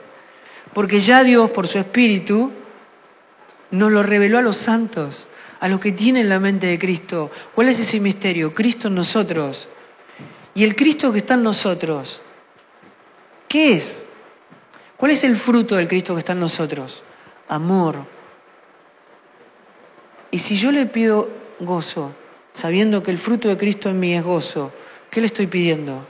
porque 0.72 1.00
ya 1.00 1.24
Dios, 1.24 1.50
por 1.50 1.66
su 1.66 1.78
Espíritu, 1.78 2.52
nos 3.70 3.90
lo 3.90 4.02
reveló 4.02 4.38
a 4.38 4.42
los 4.42 4.56
santos 4.56 5.28
a 5.61 5.68
lo 5.68 5.80
que 5.80 5.92
tiene 5.92 6.20
en 6.20 6.28
la 6.28 6.40
mente 6.40 6.66
de 6.66 6.78
Cristo. 6.78 7.30
¿Cuál 7.54 7.68
es 7.68 7.80
ese 7.80 8.00
misterio? 8.00 8.54
Cristo 8.54 8.88
en 8.88 8.94
nosotros. 8.94 9.68
¿Y 10.54 10.64
el 10.64 10.76
Cristo 10.76 11.12
que 11.12 11.18
está 11.18 11.34
en 11.34 11.42
nosotros? 11.42 12.22
¿Qué 13.48 13.72
es? 13.72 14.06
¿Cuál 14.96 15.12
es 15.12 15.24
el 15.24 15.36
fruto 15.36 15.76
del 15.76 15.88
Cristo 15.88 16.14
que 16.14 16.20
está 16.20 16.32
en 16.32 16.40
nosotros? 16.40 17.02
Amor. 17.48 18.04
Y 20.30 20.38
si 20.38 20.56
yo 20.56 20.70
le 20.72 20.86
pido 20.86 21.30
gozo, 21.61 22.12
sabiendo 22.52 23.02
que 23.02 23.11
el 23.11 23.18
fruto 23.18 23.48
de 23.48 23.56
Cristo 23.56 23.88
en 23.88 24.00
mí 24.00 24.14
es 24.14 24.22
gozo, 24.22 24.72
¿qué 25.11 25.20
le 25.20 25.26
estoy 25.26 25.46
pidiendo? 25.46 26.06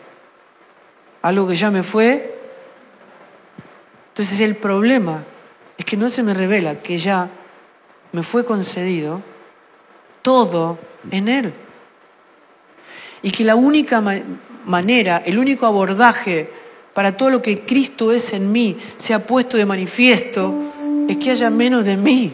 ¿Algo 1.23 1.47
que 1.47 1.55
ya 1.55 1.71
me 1.71 1.83
fue? 1.83 2.39
Entonces 4.09 4.41
el 4.41 4.57
problema 4.57 5.25
es 5.77 5.85
que 5.85 5.97
no 5.97 6.09
se 6.09 6.23
me 6.23 6.35
revela 6.35 6.83
que 6.83 6.99
ya 6.99 7.31
me 8.13 8.23
fue 8.23 8.45
concedido 8.45 9.23
todo 10.47 10.79
en 11.11 11.29
Él. 11.29 11.53
Y 13.23 13.31
que 13.31 13.45
la 13.45 13.57
única 13.57 14.03
manera, 14.65 15.23
el 15.25 15.39
único 15.39 15.67
abordaje 15.67 16.51
para 16.95 17.17
todo 17.17 17.31
lo 17.31 17.43
que 17.43 17.65
Cristo 17.65 18.13
es 18.13 18.33
en 18.33 18.51
mí 18.53 18.77
se 18.97 19.15
ha 19.15 19.27
puesto 19.27 19.57
de 19.57 19.67
manifiesto 19.67 20.55
es 21.09 21.17
que 21.17 21.31
haya 21.31 21.51
menos 21.51 21.85
de 21.85 21.97
mí. 21.97 22.33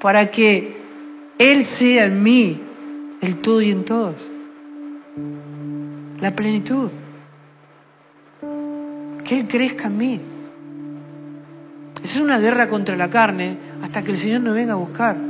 Para 0.00 0.30
que 0.30 0.76
Él 1.38 1.64
sea 1.64 2.04
en 2.04 2.22
mí 2.22 2.60
el 3.20 3.36
todo 3.40 3.62
y 3.62 3.70
en 3.70 3.84
todos. 3.84 4.30
La 6.20 6.34
plenitud. 6.34 6.90
Que 9.24 9.40
Él 9.40 9.48
crezca 9.48 9.88
en 9.88 9.96
mí. 9.96 10.20
Esa 12.02 12.18
es 12.18 12.20
una 12.20 12.38
guerra 12.38 12.68
contra 12.68 12.96
la 12.96 13.10
carne 13.10 13.58
hasta 13.82 14.02
que 14.02 14.12
el 14.12 14.16
Señor 14.16 14.40
nos 14.42 14.54
venga 14.54 14.74
a 14.74 14.76
buscar. 14.76 15.27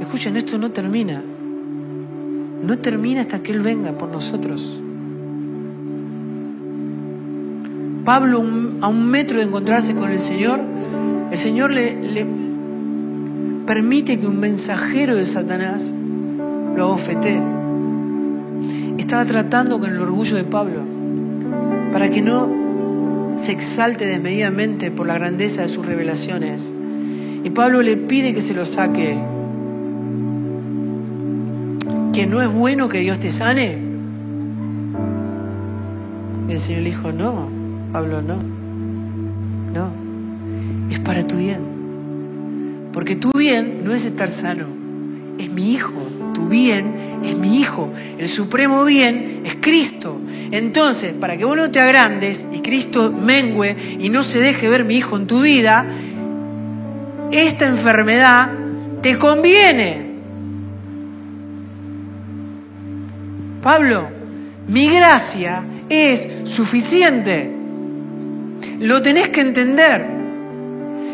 Escuchen, 0.00 0.36
esto 0.36 0.58
no 0.58 0.70
termina. 0.70 1.22
No 2.62 2.78
termina 2.78 3.20
hasta 3.20 3.42
que 3.42 3.52
Él 3.52 3.60
venga 3.60 3.92
por 3.92 4.08
nosotros. 4.08 4.80
Pablo, 8.04 8.42
a 8.80 8.88
un 8.88 9.10
metro 9.10 9.38
de 9.38 9.44
encontrarse 9.44 9.94
con 9.94 10.10
el 10.10 10.20
Señor, 10.20 10.60
el 11.30 11.36
Señor 11.36 11.70
le, 11.70 12.26
permite 13.66 14.18
que 14.18 14.26
un 14.26 14.40
mensajero 14.40 15.14
de 15.14 15.24
Satanás 15.24 15.94
lo 16.74 16.84
abofetee. 16.84 17.40
Estaba 18.98 19.24
tratando 19.26 19.78
con 19.78 19.92
el 19.92 20.00
orgullo 20.00 20.36
de 20.36 20.44
Pablo 20.44 20.80
para 21.92 22.10
que 22.10 22.22
no 22.22 23.36
se 23.36 23.52
exalte 23.52 24.06
desmedidamente 24.06 24.90
por 24.90 25.06
la 25.06 25.14
grandeza 25.14 25.62
de 25.62 25.68
sus 25.68 25.86
revelaciones. 25.86 26.74
Y 27.44 27.50
Pablo 27.50 27.82
le 27.82 27.96
pide 27.96 28.34
que 28.34 28.40
se 28.40 28.54
lo 28.54 28.64
saque 28.64 29.18
que 32.12 32.26
no 32.26 32.42
es 32.42 32.48
bueno 32.48 32.88
que 32.88 33.00
Dios 33.00 33.18
te 33.20 33.30
sane? 33.30 33.78
Y 36.48 36.52
el 36.52 36.58
Señor 36.58 36.82
le 36.82 36.90
dijo, 36.90 37.12
no, 37.12 37.48
Pablo, 37.92 38.22
no, 38.22 38.36
no, 39.72 39.92
es 40.90 40.98
para 41.00 41.26
tu 41.26 41.36
bien. 41.36 41.60
Porque 42.92 43.14
tu 43.14 43.30
bien 43.36 43.82
no 43.84 43.94
es 43.94 44.04
estar 44.04 44.28
sano, 44.28 44.66
es 45.38 45.50
mi 45.50 45.72
hijo, 45.72 45.92
tu 46.34 46.48
bien 46.48 47.20
es 47.22 47.36
mi 47.36 47.60
hijo, 47.60 47.92
el 48.18 48.28
supremo 48.28 48.84
bien 48.84 49.42
es 49.44 49.56
Cristo. 49.60 50.20
Entonces, 50.50 51.12
para 51.12 51.36
que 51.36 51.44
vos 51.44 51.56
no 51.56 51.70
te 51.70 51.78
agrandes 51.78 52.46
y 52.52 52.60
Cristo 52.60 53.12
mengüe 53.12 53.76
y 54.00 54.08
no 54.08 54.22
se 54.22 54.40
deje 54.40 54.68
ver 54.68 54.84
mi 54.84 54.96
hijo 54.96 55.16
en 55.16 55.26
tu 55.26 55.42
vida, 55.42 55.86
esta 57.30 57.66
enfermedad 57.66 58.50
te 59.02 59.16
conviene. 59.16 60.09
Pablo, 63.62 64.08
mi 64.68 64.88
gracia 64.88 65.64
es 65.88 66.28
suficiente. 66.44 67.52
Lo 68.78 69.02
tenés 69.02 69.28
que 69.28 69.42
entender. 69.42 70.06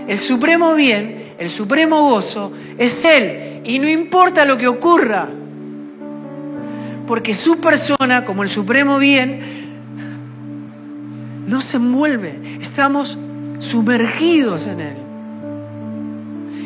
El 0.07 0.19
supremo 0.19 0.75
bien, 0.75 1.33
el 1.39 1.51
supremo 1.51 2.09
gozo 2.09 2.53
es 2.79 3.05
Él. 3.05 3.63
Y 3.65 3.81
no 3.81 3.89
importa 3.89 4.45
lo 4.45 4.57
que 4.57 4.69
ocurra. 4.69 5.29
Porque 7.07 7.35
su 7.35 7.59
persona, 7.59 8.25
como 8.25 8.45
el 8.45 8.49
supremo 8.49 8.99
bien, 8.99 9.41
no 11.47 11.61
se 11.61 11.79
envuelve. 11.79 12.41
Estamos 12.61 13.19
sumergidos 13.59 14.69
en 14.69 14.81
Él. 14.81 14.97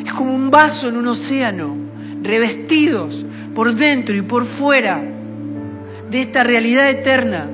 Es 0.05 0.13
como 0.13 0.35
un 0.35 0.51
vaso 0.51 0.89
en 0.89 0.97
un 0.97 1.07
océano, 1.07 1.75
revestidos 2.21 3.25
por 3.55 3.73
dentro 3.73 4.15
y 4.15 4.21
por 4.21 4.45
fuera 4.45 5.10
de 6.11 6.19
esta 6.19 6.43
realidad 6.43 6.89
eterna 6.89 7.49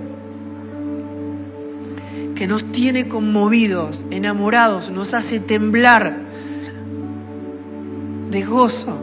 que 2.36 2.48
nos 2.48 2.72
tiene 2.72 3.08
conmovidos, 3.08 4.04
enamorados, 4.10 4.90
nos 4.90 5.14
hace 5.14 5.40
temblar 5.40 6.18
de 8.32 8.44
gozo. 8.44 8.98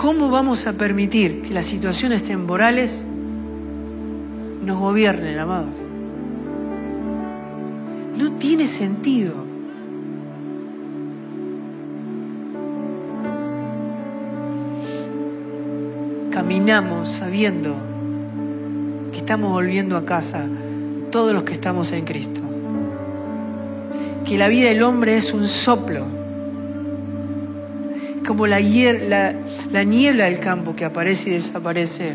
¿Cómo 0.00 0.30
vamos 0.30 0.66
a 0.66 0.74
permitir 0.74 1.42
que 1.42 1.54
las 1.54 1.66
situaciones 1.66 2.22
temporales 2.22 3.06
nos 4.64 4.78
gobiernen, 4.78 5.38
amados? 5.38 5.76
No 8.18 8.32
tiene 8.32 8.66
sentido. 8.66 9.47
Caminamos 16.38 17.08
sabiendo 17.08 17.74
que 19.10 19.18
estamos 19.18 19.50
volviendo 19.50 19.96
a 19.96 20.06
casa 20.06 20.46
todos 21.10 21.34
los 21.34 21.42
que 21.42 21.52
estamos 21.52 21.90
en 21.90 22.04
Cristo. 22.04 22.40
Que 24.24 24.38
la 24.38 24.46
vida 24.46 24.68
del 24.68 24.84
hombre 24.84 25.16
es 25.16 25.34
un 25.34 25.48
soplo, 25.48 26.04
como 28.24 28.46
la, 28.46 28.60
la, 28.60 29.82
niebla 29.82 30.26
del 30.26 30.38
campo 30.38 30.76
que 30.76 30.84
aparece 30.84 31.30
y 31.30 31.32
desaparece. 31.32 32.14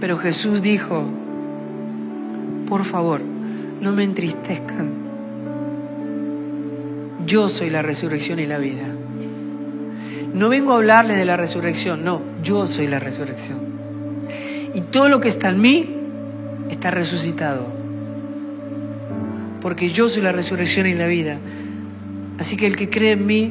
Pero 0.00 0.18
Jesús 0.18 0.62
dijo, 0.62 1.04
por 2.68 2.84
favor, 2.84 3.20
no 3.80 3.92
me 3.92 4.02
entristezcan. 4.02 4.90
Yo 7.24 7.48
soy 7.48 7.70
la 7.70 7.82
resurrección 7.82 8.40
y 8.40 8.46
la 8.46 8.58
vida. 8.58 8.95
No 10.36 10.50
vengo 10.50 10.72
a 10.72 10.76
hablarles 10.76 11.16
de 11.16 11.24
la 11.24 11.38
resurrección, 11.38 12.04
no, 12.04 12.20
yo 12.42 12.66
soy 12.66 12.86
la 12.86 13.00
resurrección. 13.00 13.56
Y 14.74 14.82
todo 14.82 15.08
lo 15.08 15.18
que 15.18 15.28
está 15.28 15.48
en 15.48 15.62
mí 15.62 15.96
está 16.68 16.90
resucitado. 16.90 17.66
Porque 19.62 19.88
yo 19.88 20.10
soy 20.10 20.22
la 20.22 20.32
resurrección 20.32 20.86
y 20.88 20.92
la 20.92 21.06
vida. 21.06 21.38
Así 22.38 22.58
que 22.58 22.66
el 22.66 22.76
que 22.76 22.90
cree 22.90 23.12
en 23.12 23.24
mí 23.24 23.50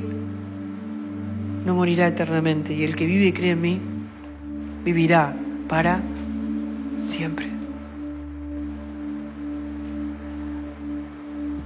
no 1.66 1.74
morirá 1.74 2.06
eternamente. 2.06 2.76
Y 2.76 2.84
el 2.84 2.96
que 2.96 3.08
vive 3.08 3.26
y 3.26 3.34
cree 3.34 3.52
en 3.54 3.62
mí 3.62 3.82
vivirá 4.84 5.36
para 5.68 6.04
siempre. 7.04 7.48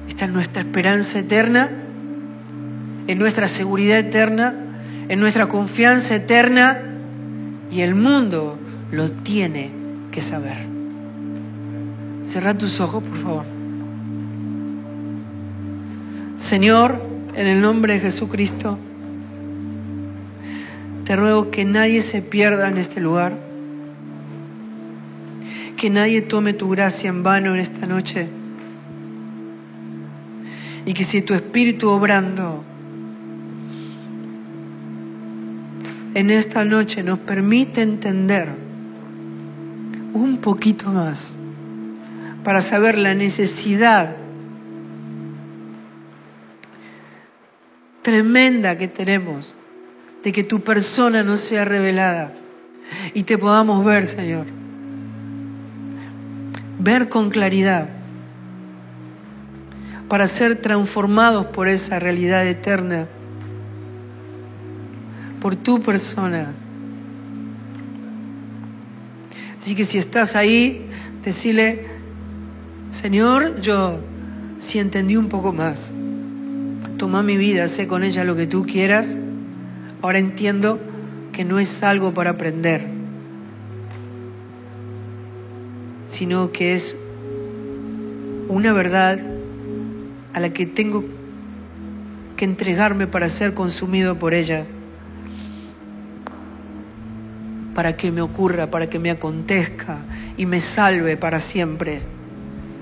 Esta 0.08 0.24
es 0.24 0.32
nuestra 0.32 0.62
esperanza 0.62 1.20
eterna, 1.20 1.70
en 3.08 3.20
nuestra 3.20 3.50
seguridad 3.50 4.00
eterna, 4.00 4.68
en 5.10 5.20
nuestra 5.20 5.48
confianza 5.48 6.16
eterna 6.16 6.80
y 7.72 7.82
el 7.82 7.96
mundo 7.96 8.58
lo 8.92 9.12
tiene 9.12 9.72
que 10.12 10.22
saber. 10.22 10.58
Cerra 12.22 12.54
tus 12.54 12.80
ojos, 12.80 13.04
por 13.04 13.18
favor. 13.18 13.46
Señor, 16.38 17.04
en 17.36 17.48
el 17.48 17.60
nombre 17.60 17.94
de 17.94 18.00
Jesucristo, 18.00 18.78
te 21.06 21.16
ruego 21.16 21.50
que 21.50 21.66
nadie 21.66 22.02
se 22.02 22.22
pierda 22.22 22.70
en 22.70 22.78
este 22.78 23.02
lugar, 23.02 23.34
que 25.76 25.90
nadie 25.90 26.22
tome 26.22 26.54
tu 26.54 26.70
gracia 26.70 27.10
en 27.10 27.24
vano 27.24 27.56
en 27.56 27.60
esta 27.60 27.88
noche, 27.88 28.30
y 30.86 30.94
que 30.94 31.04
si 31.04 31.24
tu 31.24 31.34
espíritu 31.34 31.90
obrando 31.90 32.64
en 36.14 36.30
esta 36.30 36.66
noche 36.66 37.04
nos 37.04 37.20
permite 37.20 37.82
entender 37.82 38.50
un 40.14 40.38
poquito 40.38 40.92
más 40.92 41.38
para 42.44 42.62
saber 42.62 42.98
la 42.98 43.14
necesidad 43.14 44.16
tremenda 48.02 48.78
que 48.78 48.88
tenemos 48.88 49.56
de 50.24 50.32
que 50.32 50.44
tu 50.44 50.62
persona 50.62 51.24
no 51.24 51.38
sea 51.38 51.66
revelada 51.66 52.34
y 53.14 53.24
te 53.24 53.38
podamos 53.38 53.86
ver, 53.86 54.08
Señor. 54.08 54.48
Ver 56.80 57.10
con 57.10 57.30
claridad 57.30 57.90
para 60.08 60.28
ser 60.28 60.56
transformados 60.56 61.46
por 61.48 61.68
esa 61.68 62.00
realidad 62.00 62.48
eterna, 62.48 63.08
por 65.42 65.56
tu 65.56 65.80
persona. 65.82 66.54
Así 69.58 69.76
que 69.76 69.86
si 69.86 69.98
estás 69.98 70.36
ahí, 70.36 70.88
decile, 71.24 71.86
Señor, 72.90 73.60
yo 73.62 74.00
sí 74.58 74.80
entendí 74.80 75.16
un 75.16 75.30
poco 75.30 75.54
más. 75.54 75.94
Toma 76.98 77.24
mi 77.24 77.38
vida, 77.38 77.68
sé 77.68 77.88
con 77.88 78.04
ella 78.04 78.24
lo 78.24 78.36
que 78.36 78.48
tú 78.48 78.66
quieras. 78.66 79.18
Ahora 80.02 80.20
entiendo 80.20 80.80
que 81.34 81.46
no 81.46 81.60
es 81.60 81.84
algo 81.84 82.14
para 82.14 82.32
aprender, 82.32 82.88
sino 86.06 86.52
que 86.52 86.74
es 86.74 86.98
una 88.48 88.74
verdad 88.74 89.20
a 90.34 90.40
la 90.40 90.52
que 90.52 90.66
tengo 90.66 91.04
que 92.36 92.46
entregarme 92.46 93.08
para 93.08 93.30
ser 93.30 93.54
consumido 93.54 94.18
por 94.18 94.34
ella, 94.34 94.66
para 97.80 97.96
que 97.96 98.12
me 98.12 98.20
ocurra, 98.20 98.70
para 98.70 98.90
que 98.90 99.00
me 99.00 99.10
acontezca 99.10 100.00
y 100.36 100.46
me 100.46 100.60
salve 100.60 101.16
para 101.16 101.40
siempre. 101.40 102.02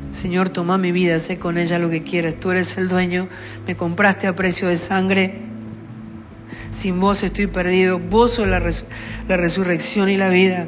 Señor, 0.09 0.49
toma 0.49 0.79
mi 0.79 0.91
vida, 0.91 1.19
sé 1.19 1.37
con 1.37 1.59
ella 1.59 1.77
lo 1.77 1.91
que 1.91 2.01
quieras. 2.01 2.37
Tú 2.37 2.49
eres 2.49 2.79
el 2.79 2.89
dueño, 2.89 3.29
me 3.67 3.77
compraste 3.77 4.25
a 4.25 4.35
precio 4.35 4.69
de 4.69 4.75
sangre. 4.75 5.39
Sin 6.71 6.99
vos 6.99 7.21
estoy 7.21 7.45
perdido. 7.45 7.99
Vos 7.99 8.31
sos 8.31 8.47
la, 8.47 8.59
la 9.27 9.37
resurrección 9.37 10.09
y 10.09 10.17
la 10.17 10.29
vida. 10.29 10.67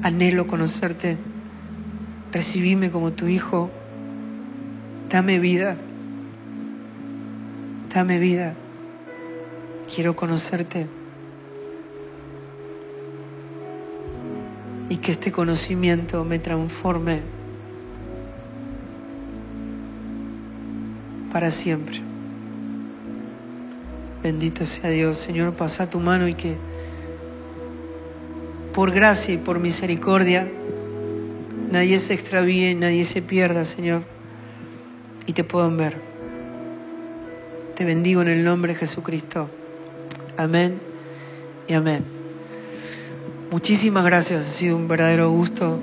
Anhelo 0.00 0.46
conocerte. 0.46 1.18
Recibime 2.32 2.90
como 2.90 3.12
tu 3.12 3.28
hijo. 3.28 3.70
Dame 5.10 5.38
vida. 5.40 5.76
Dame 7.94 8.18
vida. 8.18 8.54
Quiero 9.94 10.16
conocerte. 10.16 11.03
Y 14.88 14.98
que 14.98 15.10
este 15.10 15.32
conocimiento 15.32 16.24
me 16.24 16.38
transforme 16.38 17.22
para 21.32 21.50
siempre. 21.50 22.00
Bendito 24.22 24.64
sea 24.64 24.90
Dios, 24.90 25.18
Señor, 25.18 25.54
pasa 25.54 25.90
tu 25.90 26.00
mano 26.00 26.28
y 26.28 26.34
que 26.34 26.56
por 28.72 28.92
gracia 28.92 29.34
y 29.34 29.38
por 29.38 29.60
misericordia 29.60 30.50
nadie 31.70 31.98
se 31.98 32.14
extravíe, 32.14 32.74
nadie 32.74 33.04
se 33.04 33.20
pierda, 33.20 33.64
Señor, 33.64 34.04
y 35.26 35.32
te 35.32 35.44
puedan 35.44 35.76
ver. 35.76 36.00
Te 37.74 37.84
bendigo 37.84 38.22
en 38.22 38.28
el 38.28 38.44
nombre 38.44 38.72
de 38.72 38.78
Jesucristo. 38.78 39.50
Amén 40.36 40.80
y 41.66 41.74
amén. 41.74 42.13
Muchísimas 43.50 44.04
gracias, 44.04 44.40
ha 44.40 44.50
sido 44.50 44.76
un 44.76 44.88
verdadero 44.88 45.30
gusto 45.30 45.78